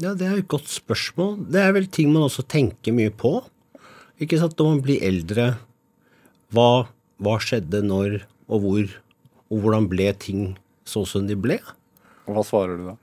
[0.00, 1.38] Ja, det er et godt spørsmål.
[1.52, 3.38] Det er vel ting man også tenker mye på.
[4.20, 5.46] Ikke sant, når man blir eldre.
[6.56, 6.86] Hva,
[7.20, 8.92] hva skjedde når og hvor,
[9.50, 10.54] og hvordan ble ting
[10.88, 11.58] sånn som de ble?
[12.26, 12.96] Og hva svarer du da?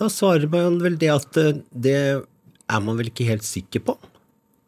[0.00, 2.00] Da svarer man vel det at eh, det
[2.70, 3.96] er man vel ikke helt sikker på.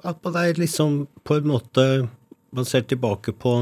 [0.03, 1.85] At man er liksom på en måte
[2.53, 3.53] Man ser tilbake på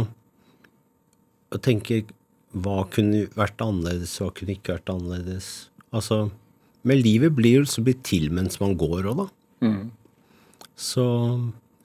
[1.50, 2.04] og tenker
[2.50, 5.70] hva kunne vært annerledes, hva kunne ikke vært annerledes.
[5.94, 6.30] Altså
[6.86, 9.26] Men livet blir jo så blitt til mens man går òg, da.
[10.78, 11.04] Så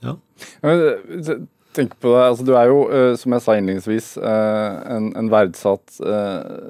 [0.05, 0.15] ja.
[0.63, 1.37] Ja,
[1.75, 5.31] Tenk på det, altså Du er jo, øh, som jeg sa innledningsvis, øh, en, en
[5.33, 5.97] verdsatt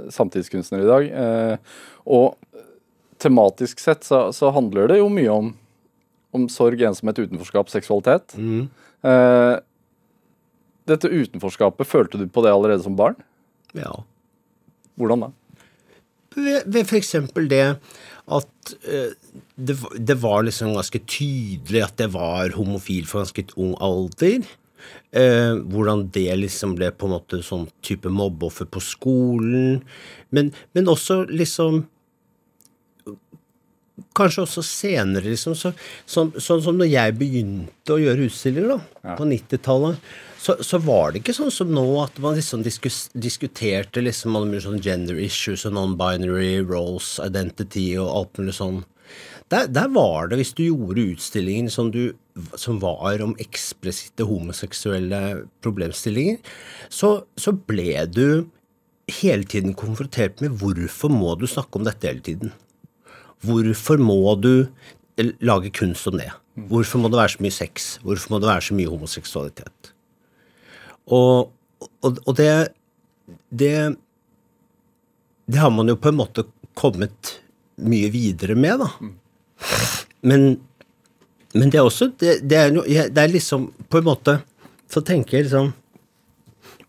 [0.10, 1.60] samtidskunstner i dag.
[2.06, 2.38] og
[3.22, 5.54] tematisk sett så, så handler det jo mye om,
[6.36, 8.36] om sorg, ensomhet, utenforskap, seksualitet.
[8.38, 8.68] Mm.
[9.08, 9.54] Eh,
[10.86, 13.18] dette utenforskapet, følte du på det allerede som barn?
[13.76, 13.96] ja.
[14.96, 15.28] Hvordan da?
[16.36, 17.16] ved, ved f.eks.
[17.50, 17.64] det
[18.26, 19.16] at eh,
[19.56, 24.46] det, det var liksom ganske tydelig at jeg var homofil for ganske ung alder.
[25.16, 29.84] Eh, hvordan det liksom ble på en måte sånn type mobbeoffer på skolen.
[30.34, 31.86] Men, men også liksom
[34.16, 35.54] Kanskje også senere, liksom.
[35.56, 35.72] Så,
[36.10, 40.10] sånn, sånn som når jeg begynte å gjøre utstillinger da, på 90-tallet,
[40.46, 44.82] så, så var det ikke sånn som nå at man liksom diskus, diskuterte liksom sånn
[44.84, 48.84] gender issues og non-binary roles, identity og alt mulig sånn.
[49.54, 52.18] Der, der var det, hvis du gjorde utstillingen som, du,
[52.58, 55.22] som var om eksplisitte homoseksuelle
[55.66, 56.42] problemstillinger,
[56.90, 58.28] så, så ble du
[59.22, 62.54] hele tiden konfrontert med hvorfor må du snakke om dette hele tiden?
[63.44, 64.68] Hvorfor må du
[65.44, 66.32] lage kunst om det?
[66.56, 67.86] Hvorfor må det være så mye sex?
[68.04, 69.92] Hvorfor må det være så mye homoseksualitet?
[71.12, 71.52] Og,
[72.02, 72.50] og, og det,
[73.52, 73.96] det
[75.46, 77.36] Det har man jo på en måte kommet
[77.78, 78.88] mye videre med, da.
[80.26, 80.60] Men,
[81.54, 84.40] men det er også det, det, er, no, det er liksom På en måte
[84.92, 85.74] så tenker jeg liksom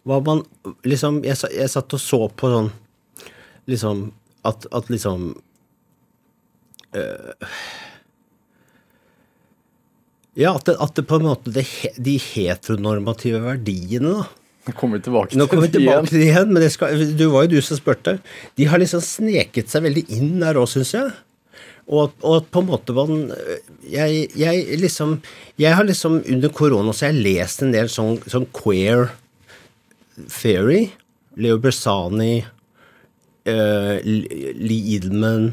[0.07, 0.43] hva man
[0.87, 2.71] liksom Jeg, jeg satt og så på sånn
[3.71, 4.03] Liksom
[4.47, 5.33] at, at liksom
[6.95, 7.51] øh,
[10.37, 11.65] Ja, at det, at det på en måte det,
[11.97, 14.27] De heteronormative verdiene, da.
[14.67, 17.05] Nå kommer vi tilbake Nå til kommer vi tilbake til det igjen, men det skal,
[17.17, 18.17] du var jo du som spurte.
[18.59, 21.13] De har liksom sneket seg veldig inn der òg, syns jeg.
[21.87, 23.29] Og, og på en måte man
[23.87, 25.21] jeg, jeg liksom
[25.55, 29.13] Jeg har liksom under korona så har jeg lest en del sånn, sånn queer
[30.27, 30.89] theory.
[31.37, 32.41] Leo Bersani,
[33.47, 35.53] uh, Lee Edelman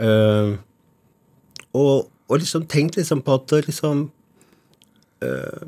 [0.00, 0.54] eh,
[1.74, 3.96] og, og liksom tenkt liksom på at liksom
[5.24, 5.64] uh,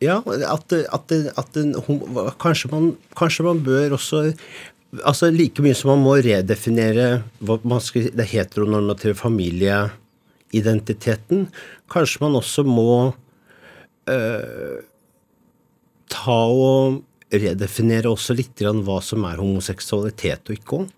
[0.00, 1.56] Ja, at, at, at
[2.40, 4.32] kanskje, man, kanskje man bør også
[5.04, 11.48] Altså Like mye som man må redefinere hva man skal, det heteronormative familieidentiteten,
[11.92, 13.14] kanskje man også må
[14.10, 14.76] uh,
[16.10, 20.90] ta og redefinere også litt hva som er homoseksualitet og ikke òg.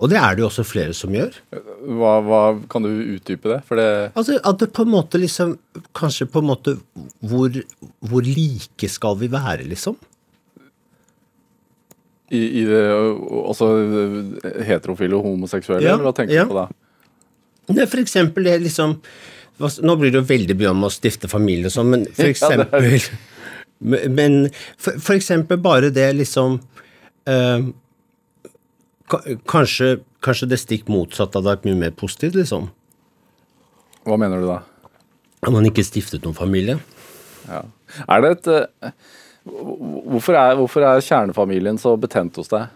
[0.00, 1.34] Og det er det jo også flere som gjør.
[1.52, 2.40] Hva, hva,
[2.72, 3.58] kan du utdype det?
[3.76, 5.58] Det Altså at det på en måte liksom
[5.96, 6.74] Kanskje på en måte
[7.20, 7.58] Hvor,
[8.08, 9.98] hvor like skal vi være, liksom?
[12.30, 12.80] i, i det,
[13.48, 13.68] Altså
[14.66, 16.44] heterofile og homoseksuelle, Ja, eller hva tenker ja.
[16.46, 16.68] du på da?
[17.70, 18.96] Det er for eksempel det liksom
[19.84, 22.86] Nå blir det jo veldig mye om å stifte familie og sånn, men for eksempel
[22.96, 24.38] ja, men
[24.80, 26.56] for, for eksempel bare det liksom
[27.28, 27.72] ka-
[29.50, 32.68] kanskje, kanskje det stikk motsatte hadde vært mye mer positivt, liksom.
[34.06, 34.60] Hva mener du da?
[35.40, 36.78] At man ikke stiftet noen familie.
[37.48, 37.64] Ja.
[38.06, 38.94] Er det et eh,
[39.44, 42.68] hvorfor er, hvorfor er kjernefamilien så betent hos deg?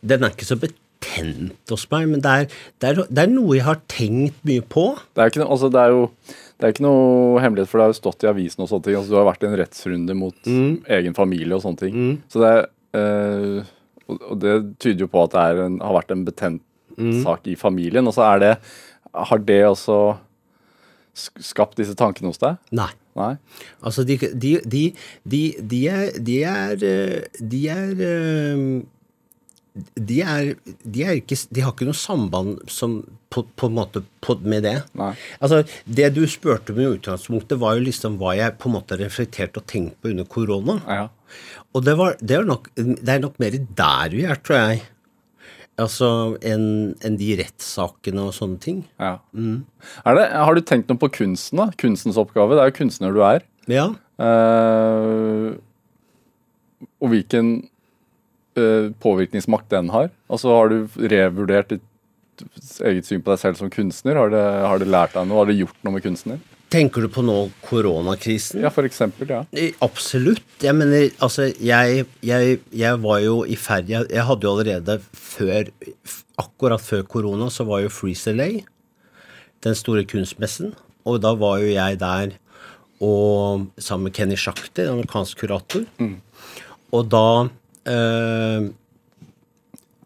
[0.00, 3.58] Den er ikke så betent hos meg, men det er, det er, det er noe
[3.58, 4.90] jeg har tenkt mye på.
[5.16, 6.06] Det er, noe, altså det er jo
[6.58, 8.96] det ikke noe hemmelighet, for det har jo stått i avisen og sånne ting.
[8.98, 10.48] Altså, du har vært i en rettsrunde mot
[10.98, 11.98] egen familie og sånne ting.
[12.32, 13.58] Så det er, eh,
[14.08, 16.64] og, det tyder jo på at det en, har vært en betent
[17.22, 18.06] sak i familien.
[18.08, 18.54] Og så er det
[19.14, 20.16] Har det også
[21.14, 22.58] skapt disse tankene hos deg?
[22.74, 22.90] Nei.
[23.18, 23.34] Nei?
[23.82, 24.82] Altså, de, de, de,
[25.24, 28.62] de, de er De er eh, De er eh,
[29.76, 30.52] de er,
[30.82, 33.00] de er ikke De har ikke noe samband som
[33.32, 34.76] på, på en måte på, med det.
[34.98, 35.12] Nei.
[35.38, 38.98] Altså, Det du spurte om i utgangspunktet, var jo liksom hva jeg på en måte
[39.00, 40.78] reflekterte og tenkte på under korona.
[40.88, 41.08] Ja.
[41.76, 44.86] Og det, var, det, er nok, det er nok mer der vi er, tror jeg.
[45.78, 46.08] Altså
[46.42, 48.82] enn en de rettssakene og sånne ting.
[48.98, 49.18] ja.
[49.36, 51.68] Er det, har du tenkt noe på kunsten, da?
[51.78, 52.56] Kunstens oppgave?
[52.56, 53.44] Det er jo kunstner du er.
[53.70, 53.90] Ja.
[54.18, 55.54] Uh,
[56.98, 57.68] og hvilken
[59.02, 60.10] påvirkningsmakt den har.
[60.30, 61.84] Altså Har du revurdert ditt
[62.86, 64.18] eget syn på deg selv som kunstner?
[64.18, 65.40] Har det, har det lært deg noe?
[65.42, 66.46] Har det gjort noe med kunsten din?
[66.68, 68.60] Tenker du på nå koronakrisen?
[68.60, 69.40] Ja, for eksempel, ja.
[69.56, 70.44] Eh, Absolutt.
[70.60, 74.98] Jeg mener, altså, jeg, jeg, jeg var jo i ferd jeg, jeg hadde jo allerede
[75.16, 75.70] før
[76.38, 78.60] Akkurat før korona så var jo Freeze LA,
[79.66, 80.70] den store kunstmessen,
[81.02, 82.36] og da var jo jeg der
[83.02, 85.82] og sammen med Kenny Schachter, en amerikansk kurator.
[86.94, 87.48] Og da
[87.88, 88.68] eh,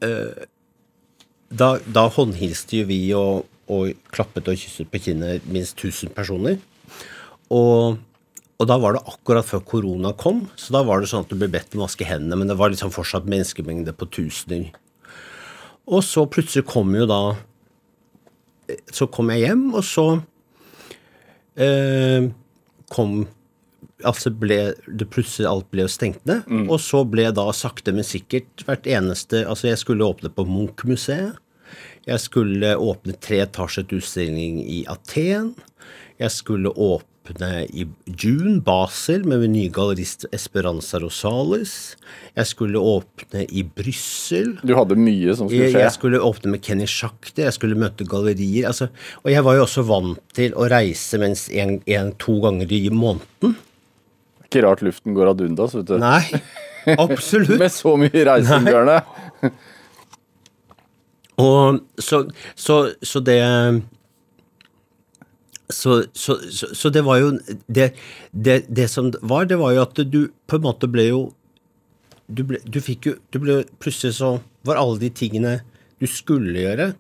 [0.07, 0.45] eh,
[1.53, 6.59] da, da håndhilste jo vi og, og klappet og kysset på kinnet minst 1000 personer.
[7.53, 7.99] Og,
[8.57, 11.37] og da var det akkurat før korona kom, så da var det sånn at du
[11.37, 14.71] ble bedt om å vaske hendene, men det var liksom fortsatt menneskemengde på tusener.
[15.91, 17.35] Og så plutselig kom jo da
[18.95, 20.05] Så kom jeg hjem, og så
[21.59, 22.29] eh,
[22.89, 23.27] kom
[24.09, 26.47] altså ble det plutselig alt ble stengt ned.
[26.69, 31.39] Og så ble da sakte, men sikkert hvert eneste Altså, jeg skulle åpne på Munch-museet.
[32.09, 35.53] Jeg skulle åpne treetasjet utstilling i Aten.
[36.19, 37.85] Jeg skulle åpne i
[38.19, 41.95] June, Basel, med min nye gallerist Esperanza Rosales.
[42.35, 44.57] Jeg skulle åpne i Brussel.
[44.67, 45.85] Du hadde mye som skulle skje.
[45.85, 48.67] jeg skulle åpne med Kenny Schachter, jeg skulle møte gallerier.
[48.71, 48.91] Altså,
[49.23, 52.89] og jeg var jo også vant til å reise mens en, en, to ganger i
[52.91, 53.55] måneden.
[54.53, 55.95] Ikke rart luften går ad undas, vet du.
[56.03, 56.21] Nei,
[56.99, 57.57] absolutt.
[57.63, 58.99] Med så mye reising, Bjørne.
[61.41, 62.19] Og så,
[62.61, 63.39] så, så det
[65.73, 67.31] så, så, så, det var jo
[67.65, 67.95] det,
[68.37, 71.23] det, det som var, det var jo at du på en måte ble jo
[72.29, 74.35] Du, ble, du fikk jo du ble, Plutselig så
[74.69, 75.63] var alle de tingene
[76.03, 76.93] du skulle gjøre,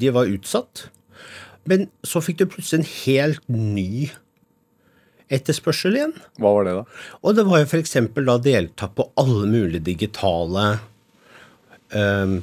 [0.00, 0.86] de var utsatt.
[1.68, 4.08] Men så fikk du plutselig en helt ny
[5.32, 6.14] etterspørsel igjen.
[6.40, 6.84] Hva var det, da?
[7.22, 7.96] Og det var jo f.eks.
[8.16, 10.66] da delta på alle mulige digitale
[11.94, 12.40] um,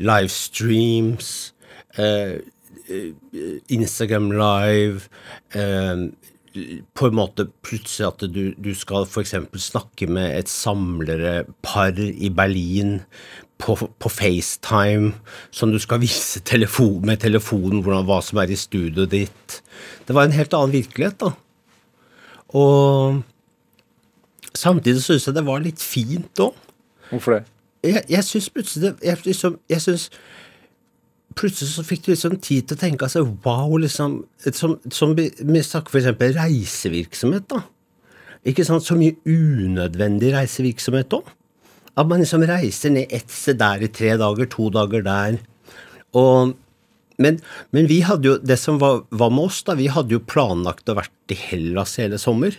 [0.00, 1.52] livestreams,
[1.98, 2.38] eh,
[2.88, 3.12] eh,
[3.68, 5.08] Instagram live
[5.54, 6.12] um,
[6.94, 9.36] På en måte plutselig at du, du skal f.eks.
[9.62, 12.98] snakke med et samlerpar i Berlin
[13.60, 15.12] på, på FaceTime,
[15.54, 19.60] som du skal vise telefon, med telefonen hvordan, hva som er i studioet ditt.
[20.08, 21.34] Det var en helt annen virkelighet, da.
[22.56, 23.22] Og
[24.56, 26.54] samtidig syns jeg det var litt fint òg.
[27.10, 27.42] Hvorfor det?
[27.86, 30.10] Jeg, jeg syns plutselig det jeg, liksom, jeg synes,
[31.38, 34.16] Plutselig så fikk du liksom tid til å tenke altså, wow, liksom
[34.50, 37.62] Som, som vi, vi snakker eksempel reisevirksomhet, da.
[38.50, 38.82] Ikke sant?
[38.84, 41.28] Så mye unødvendig reisevirksomhet òg.
[41.98, 45.38] At man liksom reiser ned ett sted der i tre dager, to dager der.
[46.18, 46.56] Og
[47.20, 47.38] men,
[47.76, 50.88] men vi hadde jo, det som var, var med oss, da, vi hadde jo planlagt
[50.90, 52.56] å vært i Hellas hele sommer.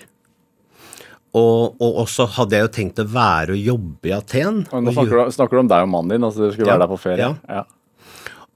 [1.37, 4.63] Og, og også hadde jeg jo tenkt å være og jobbe i Aten.
[4.67, 6.85] Nå snakker du, snakker du om deg og mannen din, altså dere skulle Ja, være
[6.85, 7.29] der på ferie?
[7.47, 7.63] ja.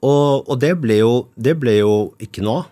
[0.05, 2.71] Og, og det, ble jo, det ble jo ikke noe av.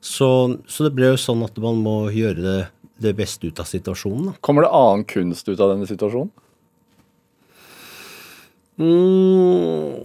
[0.00, 0.26] Så,
[0.70, 2.60] så det ble jo sånn at man må gjøre det,
[3.04, 4.30] det beste ut av situasjonen.
[4.30, 4.32] Da.
[4.44, 6.30] Kommer det annen kunst ut av denne situasjonen?
[8.80, 9.96] Mm.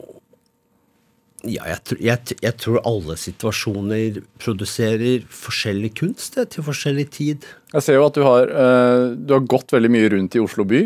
[1.45, 7.45] Ja, jeg, jeg, jeg tror alle situasjoner produserer forskjellig kunst det, til forskjellig tid.
[7.73, 10.65] Jeg ser jo at du har, uh, du har gått veldig mye rundt i Oslo
[10.67, 10.81] by.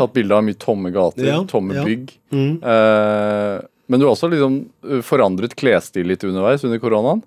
[0.00, 1.30] Tatt bilde av mye tomme gater, Mm.
[1.30, 1.84] Ja, tomme ja.
[1.86, 2.14] bygg.
[2.32, 3.56] Eh,
[3.90, 4.56] men du har også liksom
[4.88, 7.22] eh, forandret klesstil litt underveis under koronaen.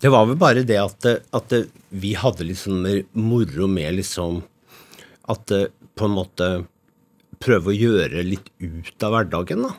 [0.00, 1.54] Det var vel bare det at, at
[1.92, 4.40] vi hadde liksom mer moro med liksom
[5.28, 6.46] At på en måte
[7.40, 9.74] prøve å gjøre litt ut av hverdagen, da.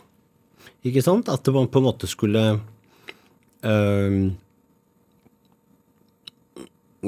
[0.84, 1.30] Ikke sant?
[1.30, 2.60] At man på en måte skulle
[3.66, 4.32] øh,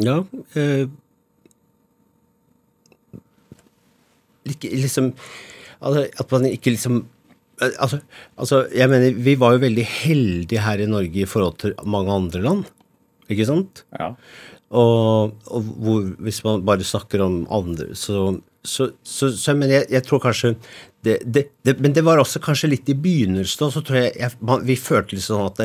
[0.04, 0.16] Ja
[0.58, 0.90] øh,
[4.46, 5.14] liksom
[5.82, 7.06] altså, At man ikke liksom
[7.62, 8.00] øh, altså,
[8.38, 12.14] altså, jeg mener, vi var jo veldig heldige her i Norge i forhold til mange
[12.14, 12.64] andre land.
[13.30, 13.86] Ikke sant?
[14.00, 14.14] Ja.
[14.70, 19.74] Og, og hvor, hvis man bare snakker om andre, så Så, så, så jeg mener,
[19.74, 20.56] jeg, jeg tror kanskje
[21.04, 24.40] det, det, det, Men det var også kanskje litt i begynnelsen, så tror jeg, jeg
[24.40, 25.64] man, vi følte litt sånn at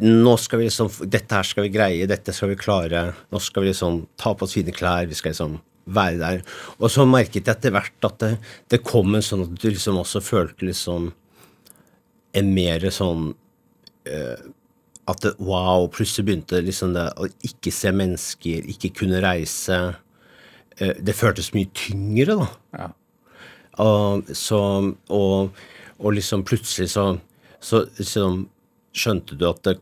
[0.00, 3.10] nå skal vi liksom Dette her skal vi greie, dette skal vi klare.
[3.32, 5.58] Nå skal vi liksom ta på oss fine klær, vi skal liksom
[5.90, 6.44] være der.
[6.78, 8.30] Og så merket jeg etter hvert at det,
[8.72, 11.10] det kom en sånn at du liksom også følte liksom
[12.38, 14.46] en mer sånn uh,
[15.10, 19.80] at det, wow, plutselig begynte liksom det å ikke se mennesker, ikke kunne reise.
[20.78, 22.48] Uh, det føltes mye tyngre, da.
[22.78, 22.88] Ja.
[23.78, 24.60] Og, så,
[25.08, 25.62] og,
[26.00, 27.06] og liksom plutselig så,
[27.62, 28.44] så liksom
[28.96, 29.76] skjønte du at det,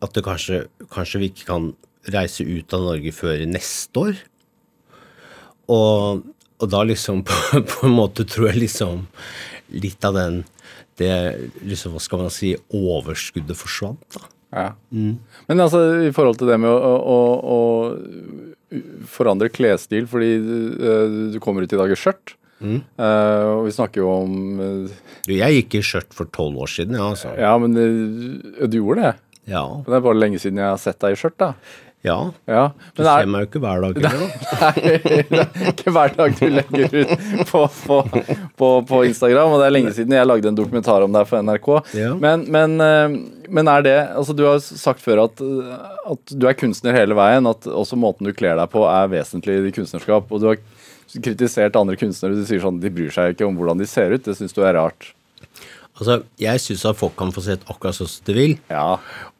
[0.00, 1.70] at det kanskje, kanskje vi ikke kan
[2.10, 4.20] reise ut av Norge før neste år.
[5.70, 6.24] Og,
[6.60, 9.04] og da liksom på, på en måte tror jeg liksom
[9.70, 10.42] litt av den
[11.00, 11.14] det
[11.64, 14.02] liksom, hva skal man si, overskuddet forsvant.
[14.16, 14.26] da.
[14.50, 14.66] Ja.
[14.90, 20.58] Men altså, i forhold til det med å, å, å forandre klesstil, fordi du,
[21.34, 22.34] du kommer ut i dag i skjørt.
[22.60, 26.72] Eh, og vi snakker jo om uh, Du, jeg gikk i skjørt for tolv år
[26.72, 27.32] siden, ja, altså.
[27.40, 29.14] Ja, men uh, du gjorde det.
[29.50, 29.64] Ja.
[29.80, 31.54] Men det er bare lenge siden jeg har sett deg i skjørt, da.
[32.04, 32.18] ja.
[32.44, 32.66] Ja.
[32.92, 34.00] Du ser er, meg jo ikke hver dag.
[34.04, 34.12] Da.
[34.60, 37.14] Nei, det er ikke hver dag du legger ut
[37.48, 38.00] på, på,
[38.60, 41.46] på, på Instagram, og det er lenge siden jeg lagde en dokumentar om deg for
[41.46, 41.70] NRK.
[41.96, 42.12] Ja.
[42.20, 42.76] Men, men,
[43.48, 45.40] men er det altså Du har sagt før at,
[46.12, 49.58] at du er kunstner hele veien, at også måten du kler deg på er vesentlig
[49.64, 50.28] i kunstnerskap.
[50.28, 50.60] Og du har
[51.18, 54.22] kritisert andre kunstnere, du sier sånn de bryr seg ikke om hvordan de ser ut.
[54.24, 55.10] Det syns du er rart.
[56.00, 58.56] Altså, jeg syns at folk kan få sett akkurat sånn som de vil.
[58.70, 58.96] Ja.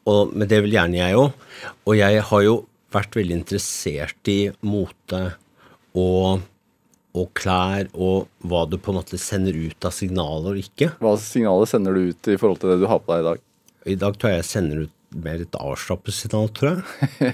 [0.09, 1.45] Og, men det vil gjerne jeg òg.
[1.87, 2.55] Og jeg har jo
[2.91, 5.21] vært veldig interessert i mote
[5.97, 6.43] og,
[7.15, 10.91] og klær og hva du på en måte sender ut av signaler og ikke.
[11.01, 13.45] Hva signaler sender du ut i forhold til det du har på deg i dag?
[13.91, 17.33] I dag tror jeg jeg sender ut mer et avslappet signal, tror jeg.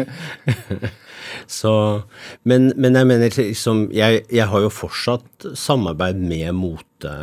[1.50, 1.72] Så,
[2.48, 7.14] men, men jeg mener liksom jeg, jeg har jo fortsatt samarbeid med mote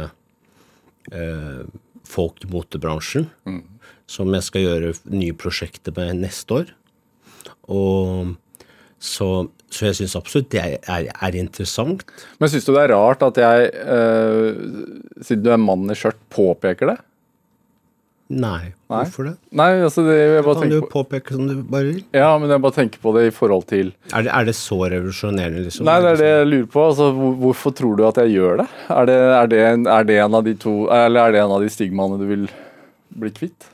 [1.12, 1.62] eh,
[2.08, 3.28] folk i motebransjen,
[4.08, 6.70] som jeg skal gjøre nye prosjekter med neste år.
[7.68, 8.36] Og
[8.98, 9.28] så,
[9.70, 12.06] så jeg syns absolutt det er, er, er interessant.
[12.40, 14.62] Men syns du det er rart at jeg, eh,
[15.22, 16.98] siden du er mann i skjørt, påpeker det?
[18.28, 18.98] Nei, Nei.
[19.06, 19.34] hvorfor det?
[19.56, 22.02] Nei, altså det, jeg bare Kan du på, påpeke som du bare vil?
[22.12, 24.82] Ja, men jeg bare tenker på det i forhold til Er det, er det så
[24.84, 25.88] revolusjonerende, liksom?
[25.88, 26.84] Nei, det er det jeg lurer på.
[26.90, 27.08] Altså,
[27.46, 28.68] hvorfor tror du at jeg gjør det?
[28.98, 29.64] Er det, er det,
[29.96, 32.46] er det en av de to Eller er det en av de stigmaene du vil
[33.16, 33.72] bli kvitt?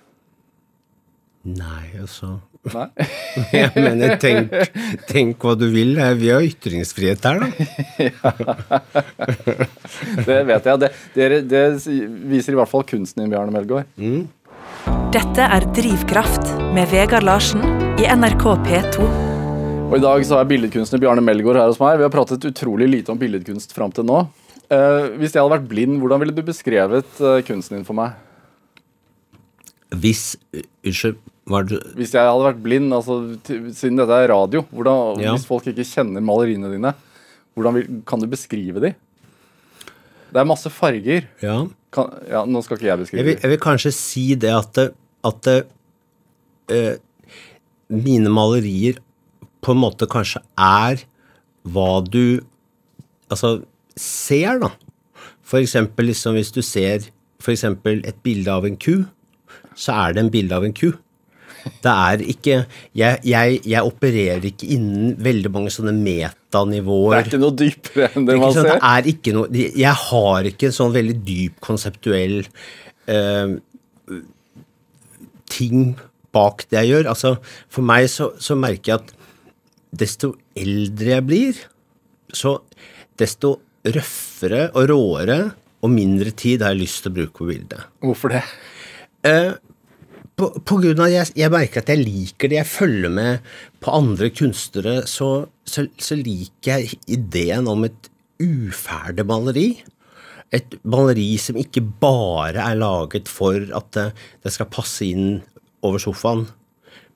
[1.49, 2.35] Nei, altså
[2.71, 2.85] Nei?
[3.51, 4.53] Jeg mener, tenk,
[5.09, 5.97] tenk hva du vil.
[6.21, 7.49] Vi har ytringsfrihet her, da.
[10.29, 10.79] Det vet jeg.
[10.79, 11.63] Det, det, det
[12.31, 13.89] viser i hvert fall kunsten din, Bjarne Melgaard.
[14.87, 17.61] Dette er Drivkraft med Vegard Larsen
[18.01, 19.05] i NRK P2.
[19.87, 21.99] Og i dag så er billedkunstner Bjarne Melgaard her hos meg.
[22.01, 24.23] Vi har pratet utrolig lite om billedkunst fram til nå.
[24.73, 28.17] Eh, hvis jeg hadde vært blind, hvordan ville du beskrevet eh, kunsten din for meg?
[29.93, 30.33] Hvis
[30.83, 35.21] Unnskyld, var det Hvis jeg hadde vært blind, altså til, siden dette er radio, hvordan,
[35.21, 35.35] Ja.
[35.35, 36.95] hvis folk ikke kjenner maleriene dine,
[37.53, 38.93] hvordan vil, kan du beskrive de?
[40.33, 41.27] Det er masse farger.
[41.43, 41.57] Ja.
[41.93, 44.71] Kan, ja, nå skal ikke jeg beskrive Jeg vil, jeg vil kanskje si det at,
[44.77, 44.87] det,
[45.29, 45.57] at det,
[46.73, 46.95] eh,
[47.93, 48.97] mine malerier
[49.63, 51.03] på en måte kanskje er
[51.63, 52.41] hva du
[53.31, 53.59] altså
[53.95, 54.71] ser, da.
[55.45, 57.05] For eksempel liksom hvis du ser
[57.43, 59.03] for eksempel et bilde av en ku,
[59.75, 60.89] så er det en bilde av en ku.
[61.63, 62.55] Det er ikke
[62.91, 65.93] Jeg, jeg, jeg opererer ikke innen veldig mange sånne
[67.13, 68.79] Det er ikke noe dypere enn det det man sånn, ser.
[68.79, 72.39] Det er ikke noe Jeg har ikke sånn veldig dyp konseptuell
[73.11, 73.57] eh,
[75.53, 75.93] ting
[76.33, 77.11] bak det jeg gjør.
[77.13, 77.35] Altså,
[77.71, 79.13] for meg så, så merker jeg at
[80.03, 81.59] desto eldre jeg blir,
[82.33, 82.57] så
[83.19, 85.39] desto røffere og råere
[85.83, 87.85] og mindre tid har jeg lyst til å bruke på bildet.
[88.03, 88.43] Hvorfor det?
[90.39, 92.57] På, på grunn av jeg, jeg merker at jeg liker det.
[92.57, 93.51] Jeg følger med
[93.83, 98.09] på andre kunstnere, så, så, så liker jeg ideen om et
[98.41, 99.67] uferdig maleri.
[100.53, 104.09] Et maleri som ikke bare er laget for at det,
[104.45, 105.41] det skal passe inn
[105.85, 106.47] over sofaen,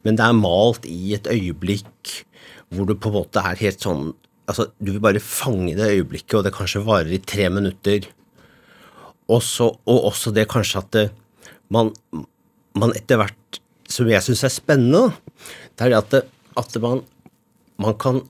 [0.05, 2.13] men det er malt i et øyeblikk
[2.73, 4.13] hvor du på en måte er helt sånn
[4.47, 8.05] Altså, du vil bare fange det øyeblikket, og det kanskje varer i tre minutter.
[9.27, 11.03] Også, og også det kanskje at det,
[11.67, 11.89] man,
[12.79, 15.11] man etter hvert, som jeg syns er spennende,
[15.77, 16.23] det er at, det,
[16.59, 17.03] at man,
[17.79, 18.23] man kan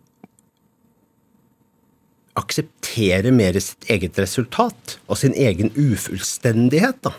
[2.38, 7.00] akseptere mer sitt eget resultat og sin egen ufullstendighet.
[7.02, 7.14] da.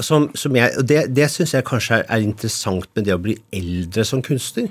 [0.00, 3.22] Som, som jeg, og Det, det syns jeg kanskje er, er interessant med det å
[3.22, 4.70] bli eldre som kunstner.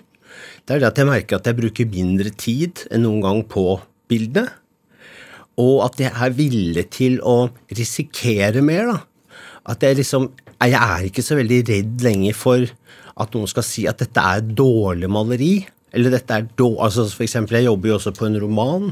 [0.63, 3.79] Det er det at jeg merker at jeg bruker mindre tid enn noen gang på
[4.07, 4.53] bildene.
[5.57, 8.93] Og at jeg er villig til å risikere mer.
[8.93, 8.99] da.
[9.73, 12.63] At jeg liksom Jeg er ikke så veldig redd lenger for
[13.17, 15.51] at noen skal si at dette er dårlig maleri.
[15.93, 18.89] Eller dette er dårlig altså For eksempel, jeg jobber jo også på en roman.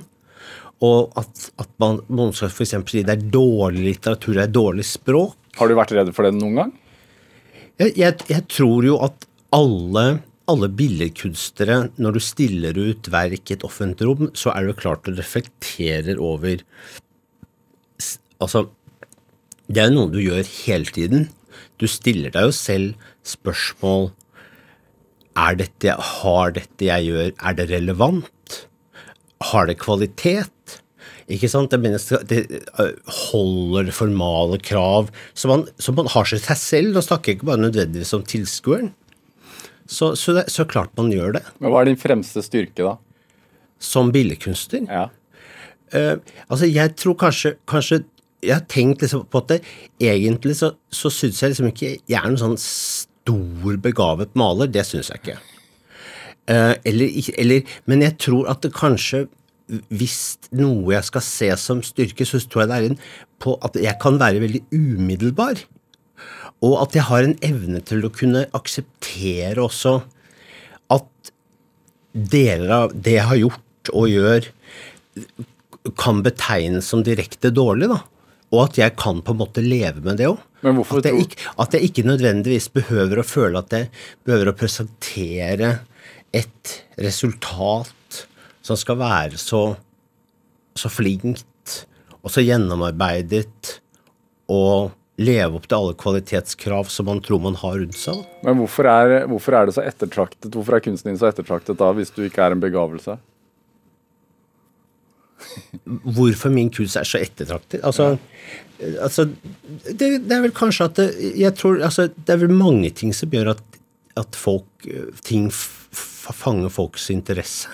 [0.86, 4.56] Og at, at man, noen skal for eksempel si det er dårlig litteratur, det er
[4.56, 5.38] dårlig språk.
[5.56, 6.74] Har du vært redd for det noen gang?
[7.80, 10.04] Jeg, jeg, jeg tror jo at alle,
[10.52, 15.08] alle billedkunstnere, når du stiller ut verk i et offentlig rom, så er det klart
[15.08, 16.62] du reflekterer over
[18.44, 18.66] Altså,
[19.72, 21.30] det er noe du gjør hele tiden.
[21.82, 24.12] Du stiller deg jo selv spørsmål
[25.36, 28.60] er dette, Har dette jeg gjør, er det relevant?
[29.52, 30.80] Har det kvalitet?
[31.28, 31.74] Ikke sant?
[31.74, 32.44] Det
[32.80, 32.94] øh,
[33.32, 36.94] holder formale krav som man, som man har til seg selv.
[36.94, 38.94] Nå snakker jeg ikke bare nødvendigvis om tilskueren.
[39.86, 41.44] Så, så, det, så klart man gjør det.
[41.60, 42.96] Men Hva er din fremste styrke, da?
[43.82, 44.88] Som billedkunstner.
[44.88, 45.10] Ja.
[45.94, 46.18] Uh,
[46.48, 48.04] altså, jeg tror kanskje, kanskje
[48.44, 49.62] Jeg har tenkt liksom på at det,
[50.04, 54.70] egentlig så, så syns jeg liksom ikke jeg er noen sånn stor begavet maler.
[54.72, 55.40] Det syns jeg ikke.
[56.46, 59.26] Uh, eller, eller Men jeg tror at det kanskje
[59.66, 63.00] hvis noe jeg skal se som styrke, så tror jeg det er en
[63.42, 65.64] på at jeg kan være veldig umiddelbar.
[66.66, 69.98] Og at jeg har en evne til å kunne akseptere også
[70.94, 71.32] at
[72.14, 74.50] deler av det jeg har gjort og gjør,
[76.00, 78.00] kan betegnes som direkte dårlig, da.
[78.56, 80.40] Og at jeg kan på en måte leve med det òg.
[80.66, 83.90] At, jeg ikke- at jeg ikke nødvendigvis behøver å føle at jeg
[84.26, 85.74] behøver å presentere
[86.34, 88.22] et resultat
[88.66, 89.76] som skal være så,
[90.76, 91.86] så flinkt
[92.24, 93.76] og så gjennomarbeidet
[94.50, 94.92] og
[95.22, 98.26] leve opp til alle kvalitetskrav som man tror man har rundt seg.
[98.44, 100.50] Men hvorfor er, hvorfor er det så ettertraktet?
[100.52, 103.18] Hvorfor er kunsten din så ettertraktet da, hvis du ikke er en begavelse?
[105.86, 107.82] Hvorfor min kunst er så ettertraktet?
[107.84, 108.16] Altså,
[109.04, 111.08] altså det, det er vel kanskje at det,
[111.38, 113.64] jeg tror, altså, det er vel mange ting som gjør at,
[114.20, 114.88] at folk,
[115.28, 117.70] ting f f fanger folks interesse.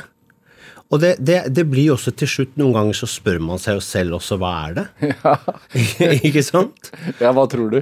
[0.92, 3.84] Og det, det, det blir også til slutt Noen ganger så spør man seg jo
[3.86, 4.86] selv også hva er det?
[6.28, 6.92] Ikke sant?
[7.22, 7.80] Ja, hva tror du?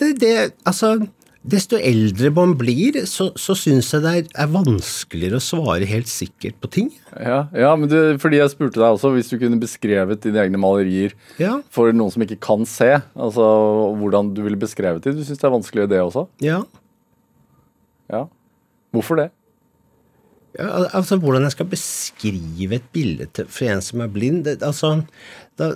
[0.00, 0.34] Det, det,
[0.68, 0.98] altså,
[1.40, 6.10] desto eldre man blir, så, så syns jeg det er, er vanskeligere å svare helt
[6.10, 6.90] sikkert på ting.
[7.16, 10.60] Ja, ja men du, fordi jeg spurte deg også hvis du kunne beskrevet dine egne
[10.60, 13.46] malerier Ja, for noen som ikke kan se, altså
[14.02, 15.16] hvordan du ville beskrevet dem.
[15.16, 16.28] Du syns det er vanskelig det også?
[16.44, 16.62] ja.
[18.10, 18.24] Ja.
[18.90, 19.28] Hvorfor det?
[20.58, 20.66] Ja,
[20.98, 24.96] altså Hvordan jeg skal beskrive et bilde for en som er blind det, altså,
[25.60, 25.66] da,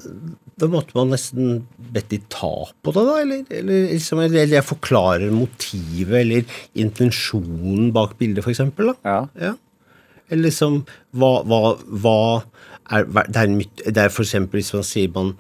[0.60, 1.58] da måtte man nesten
[1.94, 2.50] bedt de ta
[2.84, 3.16] på det, da?
[3.20, 8.94] Eller, eller, liksom, eller, eller jeg forklarer motivet eller intensjonen bak bildet, da.
[9.04, 9.18] Ja.
[9.50, 9.52] Ja.
[10.32, 10.80] Eller liksom
[11.12, 12.16] Hva, hva, hva
[12.94, 15.34] er, det, er myt- det er for eksempel hvis man sier man,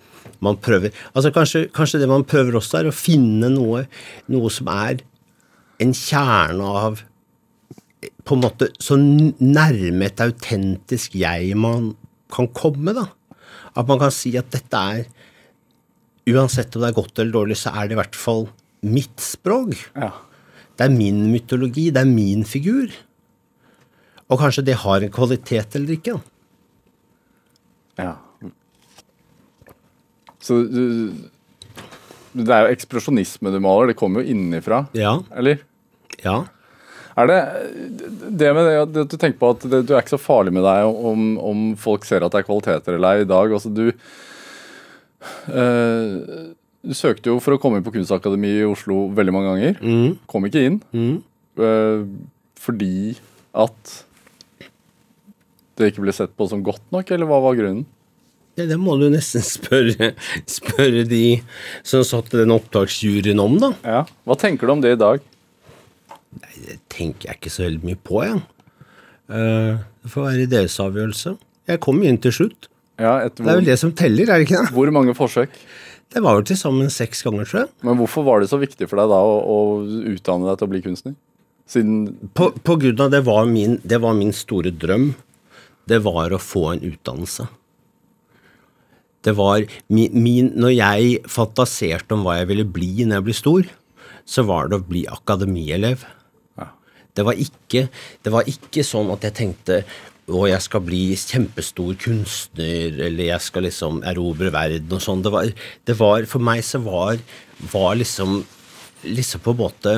[0.44, 3.86] man prøver altså kanskje, kanskje det man prøver også, er å finne noe,
[4.32, 5.00] noe som er
[5.82, 7.02] en kjerne av
[8.24, 11.90] på en måte så nærme et autentisk jeg man
[12.32, 13.06] kan komme, da.
[13.76, 15.04] At man kan si at dette er
[16.24, 18.46] Uansett om det er godt eller dårlig, så er det i hvert fall
[18.88, 19.74] mitt språk.
[19.92, 20.08] Ja.
[20.78, 22.88] Det er min mytologi, det er min figur.
[24.32, 26.14] Og kanskje det har en kvalitet eller ikke.
[28.00, 28.14] ja.
[30.40, 31.12] Så du
[32.34, 33.92] Det er jo ekspresjonisme du maler.
[33.92, 35.18] Det kommer jo innenfra, Ja.
[35.36, 35.60] eller?
[36.24, 36.46] Ja.
[37.14, 37.38] Er det
[38.40, 40.64] det med det, at du tenker på at det, du er ikke så farlig med
[40.66, 43.54] deg om, om folk ser at det er kvaliteter eller ei i dag?
[43.54, 43.84] Altså du
[45.54, 46.52] øh,
[46.84, 49.78] Du søkte jo for å komme inn på Kunstakademiet i Oslo veldig mange ganger.
[49.80, 50.16] Mm.
[50.30, 51.22] Kom ikke inn Mm.
[51.54, 52.06] Øh,
[52.58, 53.14] fordi
[53.54, 53.90] at
[55.78, 57.84] det ikke ble sett på som godt nok, eller hva var grunnen?
[58.54, 60.12] Det, det må du nesten spørre,
[60.50, 61.42] spørre de
[61.86, 63.70] som satt i den opptaksjuryen om, da.
[63.82, 64.02] Ja.
[64.26, 65.22] Hva tenker du om det i dag?
[66.40, 68.42] Det tenker jeg ikke så veldig mye på, jeg.
[69.30, 71.34] Uh, det får være deres avgjørelse.
[71.70, 72.68] Jeg kom inn til slutt.
[73.00, 74.72] Ja, etter Det er vel det som teller, er det ikke det?
[74.76, 75.54] hvor mange forsøk?
[76.14, 77.70] Det var vel til sammen seks ganger, tror jeg.
[77.82, 79.58] Men hvorfor var det så viktig for deg da å, å
[80.12, 81.16] utdanne deg til å bli kunstner?
[81.66, 85.14] Siden På, på grunn av det var, min, det var min store drøm.
[85.90, 87.48] Det var å få en utdannelse.
[89.24, 93.36] Det var min, min Når jeg fantaserte om hva jeg ville bli når jeg ble
[93.40, 93.70] stor,
[94.28, 96.04] så var det å bli akademielev.
[97.14, 97.86] Det var ikke,
[98.24, 99.84] det var ikke sånn at jeg tenkte
[100.24, 105.22] å, jeg skal bli kjempestor kunstner, eller jeg skal liksom erobre verden og sånn.
[105.22, 105.54] Det
[105.86, 107.20] det var For meg så var,
[107.72, 108.42] var liksom
[109.04, 109.94] liksom på en måte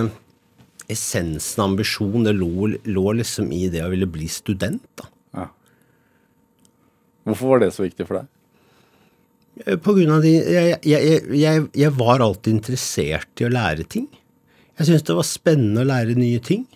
[0.91, 5.09] essensen av ambisjon, det lå, lå liksom i det å ville bli student, da.
[5.41, 5.47] ja.
[7.27, 8.29] Hvorfor var det så viktig for deg?
[9.65, 13.87] Eh, På grunn av de jeg, jeg, jeg, jeg var alltid interessert i å lære
[13.91, 14.07] ting.
[14.77, 16.67] Jeg syntes det var spennende å lære nye ting.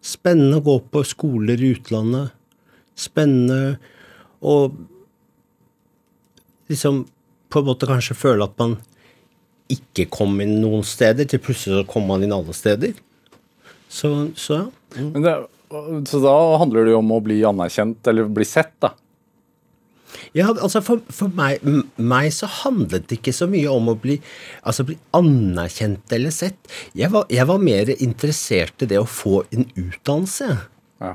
[0.00, 2.32] Spennende å gå på skoler i utlandet.
[2.98, 3.76] Spennende
[4.40, 4.54] å
[6.70, 7.04] liksom
[7.50, 8.78] på en måte kanskje føle at man
[9.70, 12.94] ikke kom inn noen steder, til plutselig så kom man inn alle steder.
[13.90, 14.66] Så, så ja.
[14.98, 15.34] Men det,
[16.10, 18.94] så da handler det jo om å bli anerkjent, eller bli sett, da.
[20.36, 21.62] Ja, altså for, for meg,
[21.96, 24.18] meg så handlet det ikke så mye om å bli,
[24.66, 26.58] altså bli anerkjent eller sett.
[26.98, 30.50] Jeg var, jeg var mer interessert i det å få en utdannelse.
[31.02, 31.14] Ja.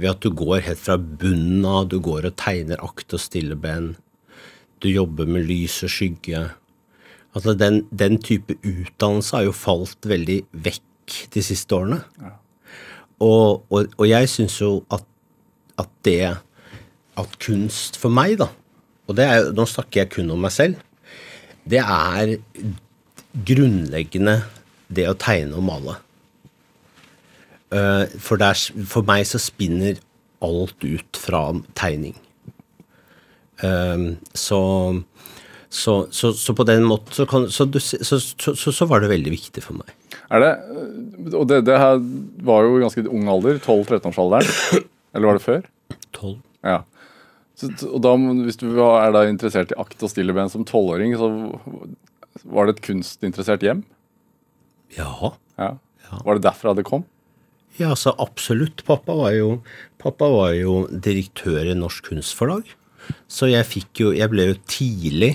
[0.00, 1.88] Ved at du går helt fra bunnen av.
[1.90, 3.94] Du går og tegner akt og stilleben.
[4.82, 6.46] Du jobber med lys og skygge.
[7.32, 12.00] Altså den, den type utdannelse har jo falt veldig vekk de siste årene.
[13.22, 15.04] Og, og, og jeg syns jo at,
[15.78, 16.34] at det
[17.20, 18.48] At kunst for meg, da
[19.06, 20.80] Og det er, nå snakker jeg kun om meg selv.
[21.68, 22.36] Det er
[23.32, 24.40] grunnleggende
[24.92, 25.98] det å tegne og male.
[27.72, 28.58] Eh, for, der,
[28.88, 30.00] for meg så spinner
[30.44, 31.46] alt ut fra
[31.78, 32.16] tegning.
[33.62, 34.58] Um, så,
[35.70, 39.78] så, så, så, på den måten så, kan, så, så, var det veldig viktig for
[39.78, 39.92] meg.
[40.34, 40.50] Er det,
[41.30, 42.00] Og det, det her
[42.42, 44.82] var jo ganske ung alder, 12-13-årsalderen?
[45.14, 45.62] Eller var det før?
[46.10, 46.34] 12.
[46.66, 46.80] Ja.
[47.68, 48.12] Og da,
[48.44, 51.30] hvis du er da interessert i akt og stilleben som tolvåring, så
[52.48, 53.84] var det et kunstinteressert hjem?
[54.96, 55.32] Ja.
[55.60, 55.72] ja.
[56.12, 57.06] Var det derfra det kom?
[57.78, 58.84] Ja, så absolutt.
[58.84, 59.56] Pappa var jo,
[60.02, 62.66] pappa var jo direktør i Norsk Kunstforlag.
[63.26, 65.32] Så jeg fikk jo Jeg ble jo tidlig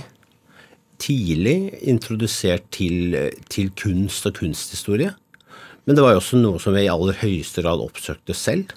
[1.02, 3.16] tidlig introdusert til,
[3.50, 5.14] til, kunst og kunsthistorie.
[5.86, 8.74] Men det var jo også noe som jeg i aller høyeste grad oppsøkte selv.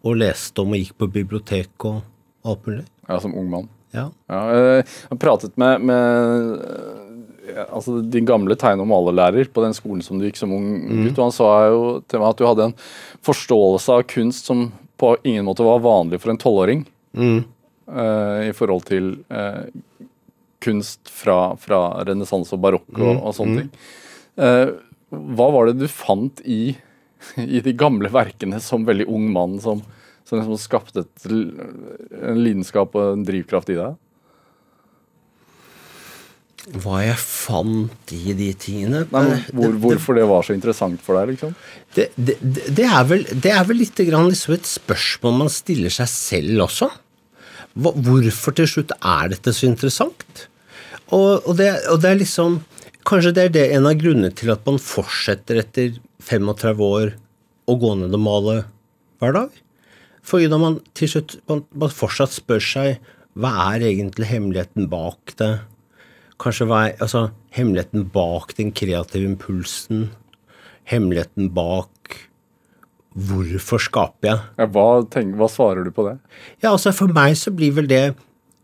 [0.00, 2.00] Og leste om og gikk på bibliotek og
[2.46, 2.84] alt mulig.
[3.08, 3.68] Ja, som ung mann.
[3.94, 4.08] Ja.
[4.30, 10.04] ja jeg har pratet med, med altså din gamle tegne- og malerlærer på den skolen
[10.06, 11.00] som du gikk som ung mm.
[11.04, 11.16] gutt.
[11.18, 12.76] og Han sa jo til meg at du hadde en
[13.26, 14.68] forståelse av kunst som
[15.00, 16.84] på ingen måte var vanlig for en tolvåring.
[17.16, 17.40] Mm
[17.90, 19.66] uh, i forhold til uh,
[20.62, 23.60] kunst fra, fra renessanse og barokk og, mm, og sånne mm.
[23.62, 23.72] ting.
[24.40, 26.76] Uh, hva var det du fant i,
[27.46, 29.82] i, de gamle verkene som veldig ung mann, som,
[30.30, 33.98] som liksom skapte et, en lidenskap og en drivkraft i deg?
[36.80, 41.32] Hva jeg fant i de tingene Nei, hvor, Hvorfor det var så interessant for deg,
[41.32, 41.54] liksom?
[41.96, 42.36] Det, det,
[42.76, 46.90] det er vel, det er vel litt liksom et spørsmål man stiller seg selv også
[47.74, 50.46] hvorfor til slutt er dette så interessant?
[51.10, 52.60] Og, og, det, og, det, er liksom
[53.06, 57.14] Kanskje det er det en av grunnene til at man fortsetter etter 35 år
[57.70, 58.56] å gå ned og male
[59.22, 59.54] hver dag.
[60.26, 63.00] Fordi når man til slutt man, man fortsatt spør seg
[63.40, 65.52] hva er egentlig hemmeligheten bak det?
[66.40, 70.08] Kanskje hva er altså, hemmeligheten bak den kreative impulsen?
[70.90, 72.26] Hemmeligheten bak
[73.10, 74.42] Hvorfor skaper jeg?
[74.60, 76.16] Ja, hva, tenk, hva, svarer du på det?
[76.62, 78.04] Ja, altså For meg så blir vel det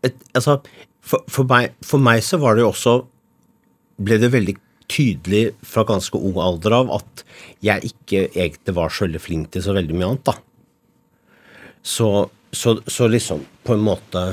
[0.05, 0.61] et, altså,
[1.03, 2.95] for, for, meg, for, meg, så var det jo også
[4.07, 4.55] Ble det veldig
[4.87, 7.23] tydelig fra ganske ung alder av at
[7.65, 10.35] jeg ikke egentlig var så veldig flink til så veldig mye annet, da.
[11.87, 12.09] Så,
[12.51, 14.23] så, så liksom på en måte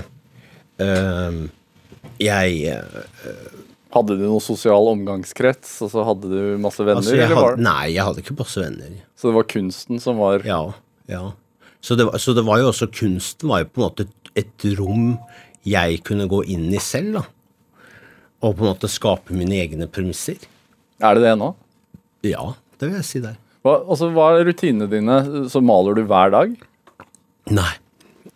[0.82, 1.36] øh,
[2.18, 3.60] Jeg øh,
[3.94, 6.98] hadde du noen sosial omgangskrets, og så hadde du masse venner?
[6.98, 7.60] Altså, eller var...
[7.62, 8.96] Nei, jeg hadde ikke masse venner.
[9.14, 10.60] Så det var kunsten som var Ja.
[11.10, 11.28] ja.
[11.84, 14.32] Så det, var, så det var jo også Kunsten var jo på en måte et,
[14.40, 15.14] et, rom
[15.68, 17.24] jeg kunne gå inn i selv, da.
[18.44, 20.42] Og på en måte skape mine egne premisser.
[21.00, 21.54] Er det det nå?
[22.26, 22.50] Ja,
[22.80, 23.38] det vil jeg si der.
[23.64, 25.46] Hva, altså, hva er rutinene dine?
[25.52, 26.58] Så maler du hver dag?
[27.52, 27.72] Nei.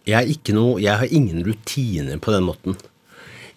[0.08, 2.76] Jeg, noe, jeg har ingen rutiner på den måten.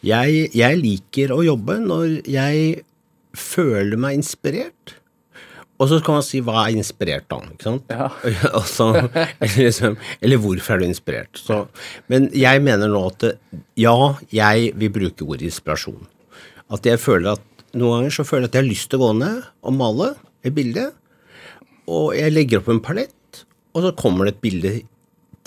[0.04, 2.82] Jeg, jeg, liker å jobbe når jeg
[3.38, 4.98] føler meg inspirert.
[5.82, 7.40] Og så kan man si hva er inspirert da?
[7.54, 7.94] ikke sant?
[7.94, 8.10] Ja.
[8.60, 11.40] altså, eller, liksom, eller, hvorfor er du inspirert?
[11.42, 11.64] Så,
[12.12, 13.26] men jeg mener nå at
[13.80, 13.96] ja,
[14.34, 16.04] jeg vil bruke ordet inspirasjon.
[16.72, 19.08] At jeg føler at noen ganger så føler jeg at jeg har lyst til å
[19.08, 20.12] gå ned og male
[20.46, 20.90] et bilde.
[21.90, 23.44] Og jeg legger opp en palett,
[23.74, 24.74] og så kommer det et bilde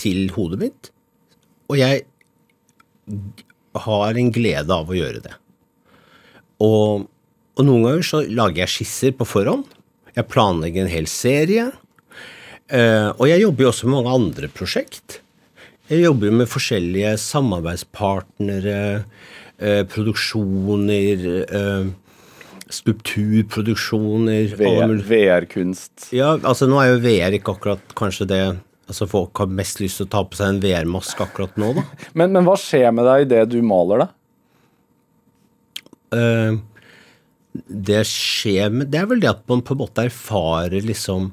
[0.01, 0.90] til hodet mitt.
[1.70, 2.05] Og jeg
[3.84, 5.34] har en glede av å gjøre det.
[6.64, 7.07] Og,
[7.59, 9.66] og noen ganger så lager jeg skisser på forhånd.
[10.14, 11.70] Jeg planlegger en hel serie.
[12.70, 15.18] Uh, og jeg jobber jo også med mange andre prosjekt.
[15.90, 18.78] Jeg jobber med forskjellige samarbeidspartnere,
[19.61, 21.90] uh, produksjoner, uh,
[22.72, 24.55] skulpturproduksjoner
[25.05, 26.09] VR-kunst.
[26.16, 28.40] Ja, altså nå er jo VR ikke akkurat kanskje det
[28.85, 31.87] Altså Folk har mest lyst til å ta på seg en VR-maske akkurat nå, da.
[32.18, 34.11] men, men, hva skjer med deg idet du maler, da?
[36.14, 36.61] Uh,
[37.66, 41.32] det skjer med Det er vel det at man på en måte erfarer liksom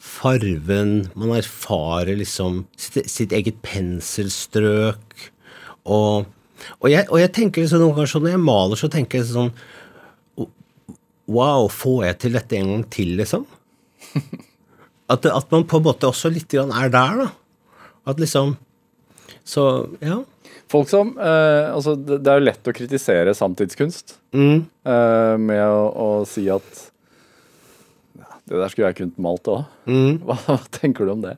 [0.00, 5.26] farven Man erfarer liksom sitt, sitt eget penselstrøk.
[5.84, 6.28] Og,
[6.78, 9.30] og, jeg, og jeg tenker liksom noen ganger sånn når jeg maler, så tenker jeg
[9.32, 9.52] sånn
[11.30, 13.44] Wow, får jeg til dette en gang til, liksom?
[15.10, 17.78] At, at man på en måte også litt grann er der, da.
[18.10, 18.54] At liksom
[19.46, 19.64] Så,
[20.04, 20.20] ja.
[20.70, 24.60] Folk som eh, Altså, det, er jo lett å kritisere samtidskunst Mm.
[24.86, 26.68] eh, med å, å si at
[28.14, 29.64] ja, det der skulle jeg kunnet malt òg.
[29.90, 30.20] Mm.
[30.28, 31.32] Hva, hva tenker du om det?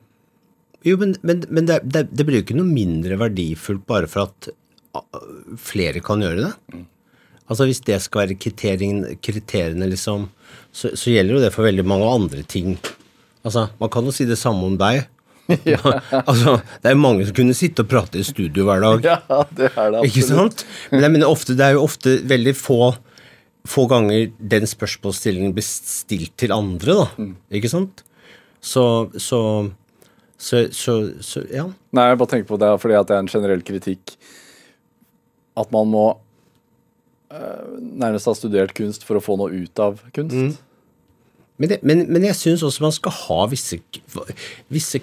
[0.85, 4.27] Jo, men, men, men det, det, det blir jo ikke noe mindre verdifullt bare for
[4.27, 4.51] at
[5.57, 6.83] flere kan gjøre det.
[7.49, 10.27] Altså Hvis det skal være kriteriene, kriteriene liksom,
[10.75, 12.75] så, så gjelder jo det for veldig mange andre ting.
[13.43, 15.03] Altså, Man kan jo si det samme om deg.
[16.29, 19.07] altså, Det er mange som kunne sitte og prate i studio hver dag.
[19.11, 20.65] Ja, det er det Ikke sant?
[20.91, 22.93] Men jeg mener ofte, det er jo ofte veldig få,
[23.67, 27.27] få ganger den spørsmålsstillingen blir stilt til andre, da.
[27.59, 28.05] Ikke sant?
[28.63, 29.41] Så, så,
[30.39, 31.67] så, så, ja.
[31.91, 34.15] Nei, jeg bare tenker på det fordi at det er en generell kritikk
[35.59, 36.05] at man må
[37.33, 40.61] øh, nærmest ha studert kunst for å få noe ut av kunst.
[41.61, 43.77] Men, det, men, men jeg syns også man skal ha visse,
[44.73, 45.01] visse,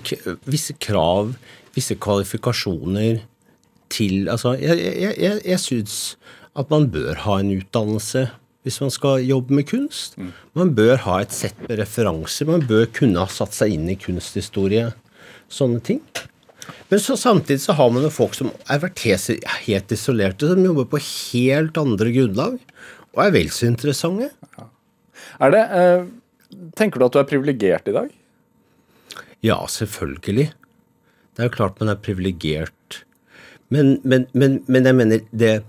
[0.51, 1.34] visse krav,
[1.76, 3.22] visse kvalifikasjoner
[3.90, 5.94] til Altså, jeg, jeg, jeg, jeg syns
[6.59, 8.28] at man bør ha en utdannelse
[8.66, 10.18] hvis man skal jobbe med kunst.
[10.59, 12.44] Man bør ha et sett med referanser.
[12.51, 14.90] Man bør kunne ha satt seg inn i kunsthistorie.
[15.51, 16.03] Sånne ting.
[16.90, 20.90] Men så samtidig så har man jo folk som er vært helt isolerte, som jobber
[20.92, 22.59] på helt andre grunnlag,
[23.14, 24.28] og er vel så interessante.
[25.40, 26.05] Er det eh,
[26.78, 28.10] Tenker du at du er privilegert i dag?
[29.44, 30.50] Ja, selvfølgelig.
[31.34, 33.02] Det er jo klart man er privilegert.
[33.70, 35.62] Men, men, men, men jeg mener det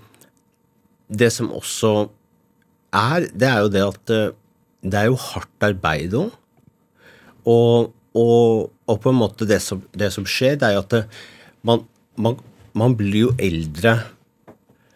[1.11, 2.09] Det som også
[2.95, 4.31] er, det er jo det at eh,
[4.81, 6.31] det er jo hardt arbeid òg.
[7.47, 10.95] Og, og, og på en måte det som, det som skjer, det er jo at
[10.95, 11.01] det,
[11.67, 11.85] man,
[12.15, 12.39] man,
[12.77, 13.97] man blir jo eldre.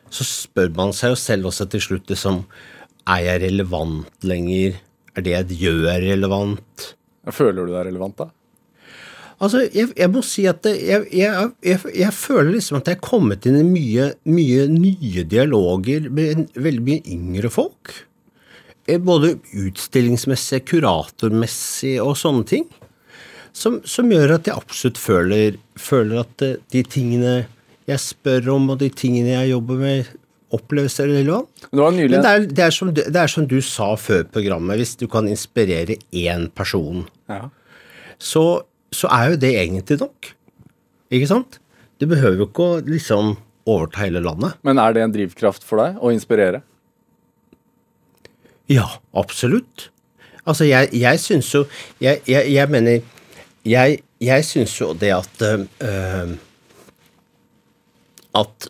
[0.10, 2.44] Så spør man seg jo selv også til slutt liksom
[3.10, 4.80] Er jeg relevant lenger?
[5.16, 6.90] Er det jeg gjør, relevant?
[7.34, 8.30] Føler du deg relevant da?
[9.36, 13.48] Altså, jeg, jeg må si at jeg, jeg, jeg, føler liksom at jeg er kommet
[13.50, 17.92] inn i mye, mye nye dialoger med en, veldig mye yngre folk.
[18.88, 22.70] Eh, Både utstillingsmessig, kuratormessig og sånne ting.
[23.56, 27.36] Som, som gjør at jeg absolutt føler, føler at eh, de tingene
[27.90, 30.16] jeg spør om, og de tingene jeg jobber med,
[30.56, 31.48] oppleves lån.
[31.70, 34.80] Det nylig Men det er, det, er som, det er som du sa før programmet,
[34.80, 37.50] hvis du kan inspirere én person ja.
[38.18, 40.32] så, så er jo det egentlig nok.
[41.14, 41.60] Ikke sant?
[42.00, 43.36] Du behøver jo ikke å liksom
[43.66, 44.58] overta hele landet.
[44.68, 46.62] Men er det en drivkraft for deg å inspirere?
[48.72, 49.90] Ja, absolutt.
[50.46, 51.64] Altså, jeg, jeg syns jo
[52.02, 53.02] jeg, jeg, jeg mener
[53.66, 56.36] Jeg, jeg syns jo det at øh,
[58.38, 58.68] At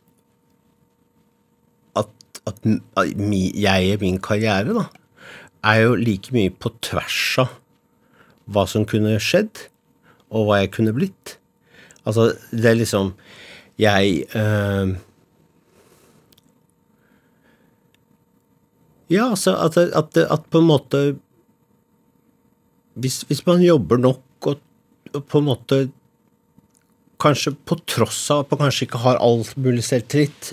[2.46, 4.86] At, jeg i min karriere, da,
[5.66, 7.56] er jo like mye på tvers av
[8.46, 9.66] hva som kunne skjedd,
[10.30, 11.38] og hva jeg kunne blitt.
[12.06, 13.16] Altså, det er liksom
[13.82, 14.96] Jeg øh,
[19.10, 21.02] Ja, altså at, at, at på en måte
[22.96, 24.62] hvis, hvis man jobber nok og,
[25.14, 25.80] og på en måte
[27.22, 30.50] Kanskje på tross av at man kanskje ikke har all mulig selvtillit,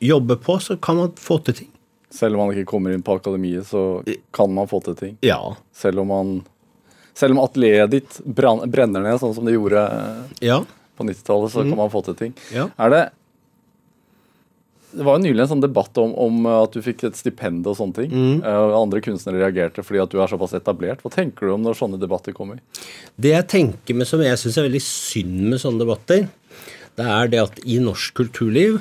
[0.00, 1.70] jobber på, så kan man få til ting.
[2.10, 5.16] Selv om man ikke kommer inn på akademiet, så kan man få til ting.
[5.26, 5.40] Ja.
[5.76, 6.38] Selv om man
[7.18, 9.80] Selv om atelieret ditt brenner ned, sånn som det gjorde
[10.40, 10.60] Ja.
[10.96, 12.34] på 90-tallet, så kan man få til ting.
[12.54, 12.68] Ja.
[12.78, 13.00] Er det
[14.94, 17.76] Det var jo nylig en sånn debatt om, om at du fikk et stipend og
[17.76, 18.10] sånne ting.
[18.14, 18.38] Mm.
[18.40, 21.02] Og andre kunstnere reagerte fordi at du er såpass etablert.
[21.04, 22.62] Hva tenker du om når sånne debatter kommer?
[23.20, 26.28] Det jeg tenker med som jeg syns er veldig synd med sånne debatter,
[26.96, 28.78] det er det at i norsk kulturliv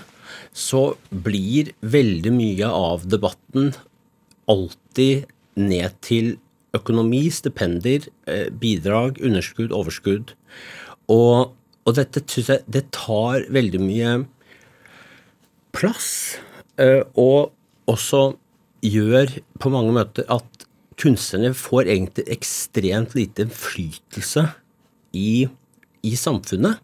[0.54, 3.74] så blir veldig mye av debatten
[4.48, 6.36] alltid ned til
[6.78, 10.34] økonomi, stipender, eh, bidrag, underskudd, overskudd.
[11.10, 11.54] Og,
[11.88, 14.16] og dette syns jeg det tar veldig mye
[15.76, 16.38] plass,
[16.78, 17.54] eh, og
[17.88, 18.36] også
[18.86, 20.68] gjør på mange møter at
[20.98, 24.48] kunstnerne får egentlig ekstremt lite innflytelse
[25.18, 25.48] i,
[26.04, 26.82] i samfunnet.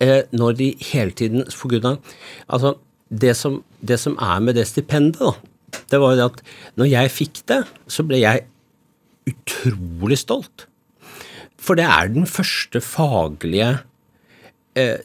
[0.00, 2.14] Eh, når de hele tiden for grunn av
[2.48, 2.74] Altså,
[3.10, 6.42] det som, det som er med det stipendet, da, det var jo det at
[6.80, 8.46] når jeg fikk det, så ble jeg
[9.30, 10.66] utrolig stolt.
[11.60, 13.72] For det er den første faglige
[14.78, 15.02] eh,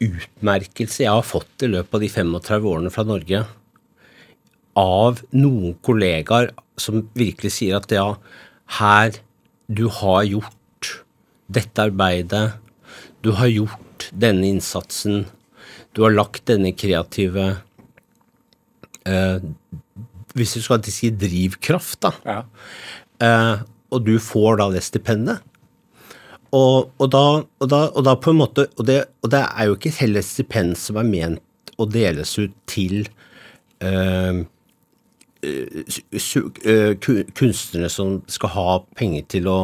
[0.00, 3.42] utmerkelse jeg har fått i løpet av de 35 årene fra Norge
[4.78, 8.14] av noen kollegaer som virkelig sier at ja,
[8.78, 9.18] her
[9.66, 10.92] du har gjort
[11.50, 12.54] dette arbeidet,
[13.22, 15.26] du har gjort denne innsatsen,
[15.92, 17.48] du har lagt denne kreative
[19.04, 19.38] eh,
[20.38, 22.42] hvis du skal si drivkraft, da, Ja.
[23.20, 25.40] eh, og du får da det stipendet
[26.54, 27.24] og, og, da,
[27.60, 30.22] og, da, og da på en måte og det, og det er jo ikke heller
[30.26, 33.04] stipend som er ment å deles ut til
[33.82, 34.40] eh,
[35.42, 38.66] eh, ku- kunstnere som skal ha
[38.98, 39.58] penger til å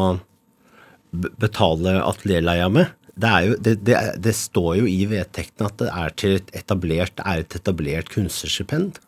[1.41, 2.91] betale atelierleia med.
[3.17, 7.23] Det, jo, det, det, det står jo i vedtektene at det er, til et etablert,
[7.25, 9.01] er et etablert kunstnerstipend.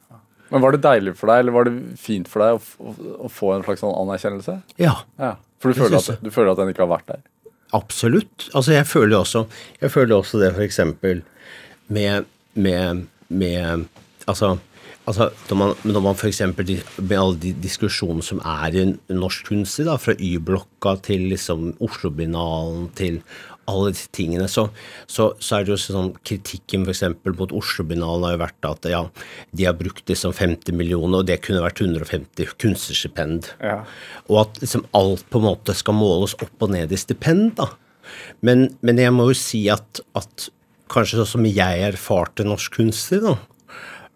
[0.49, 3.33] Men var det deilig for deg, eller var det fint for deg å, å, å
[3.33, 4.55] få en slags sånn anerkjennelse?
[4.81, 4.95] Ja.
[5.21, 5.35] Ja.
[5.61, 7.27] For du føler, at, du føler at den ikke har vært der?
[7.77, 8.49] Absolutt.
[8.55, 9.45] Altså, jeg føler også,
[9.83, 11.23] jeg føler også det eksempel
[11.93, 13.87] med, med, med
[14.29, 14.59] Altså,
[15.09, 18.85] altså når man, når man eksempel med alle de diskusjonene som er i
[19.17, 23.23] norsk kunst, da, fra Y-blokka til liksom Oslo-binalen til
[23.69, 24.67] alle disse tingene, så,
[25.11, 29.03] så, så er det jo sånn kritikken eksempel mot Oslo-binalen har jo vært at ja,
[29.53, 33.53] de har brukt liksom 50 millioner, og det kunne vært 150 kunstnerstipend.
[33.63, 33.83] Ja.
[34.29, 37.71] Og at liksom alt på en måte skal måles opp og ned i stipend, da.
[38.41, 40.49] Men, men jeg må jo si at, at
[40.89, 43.37] kanskje sånn som jeg erfarte norsk kunstner, da,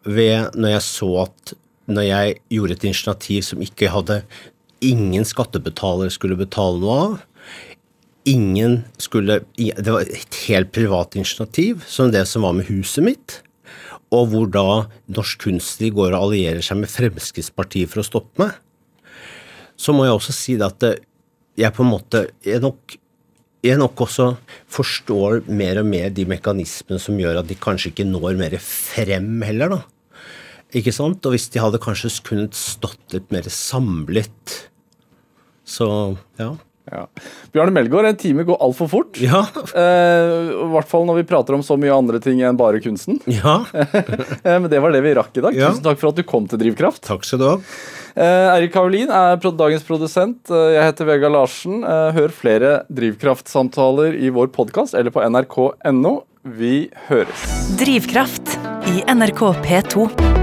[0.08, 1.52] ved når jeg så at
[1.92, 4.22] når jeg gjorde et initiativ som ikke hadde
[4.82, 7.12] Ingen skattebetalere skulle betale noe av.
[8.28, 13.40] Ingen skulle Det var et helt privat initiativ, som det som var med huset mitt.
[14.12, 18.52] Og hvor da Norsk Kunstliv går og allierer seg med Fremskrittspartiet for å stoppe meg.
[19.76, 21.00] Så må jeg også si det at
[21.58, 22.94] jeg på en måte jeg nok,
[23.64, 24.28] jeg nok også
[24.70, 29.42] forstår mer og mer de mekanismene som gjør at de kanskje ikke når mer frem
[29.46, 29.80] heller, da.
[30.72, 31.24] Ikke sant?
[31.26, 34.54] Og hvis de hadde kanskje kunnet stått litt mer samlet,
[35.68, 35.88] så
[36.40, 36.54] ja.
[36.90, 37.06] Ja.
[37.54, 39.20] Bjarne Melgaard, en time går altfor fort.
[39.22, 39.44] Ja.
[39.76, 43.20] Eh, I hvert fall når vi prater om så mye andre ting enn bare kunsten.
[43.30, 43.62] Ja.
[44.42, 45.54] Eh, men det var det vi rakk i dag.
[45.54, 45.68] Ja.
[45.70, 47.02] Tusen takk for at du kom til Drivkraft.
[47.06, 47.54] Takk skal du ha.
[48.16, 50.50] Eh, Eirik Kaolin er dagens produsent.
[50.50, 51.80] Eh, jeg heter Vegard Larsen.
[51.84, 56.16] Eh, hør flere Drivkraftsamtaler i vår podkast eller på nrk.no.
[56.42, 57.48] Vi høres.
[57.78, 58.56] Drivkraft
[58.90, 60.41] i NRK P2.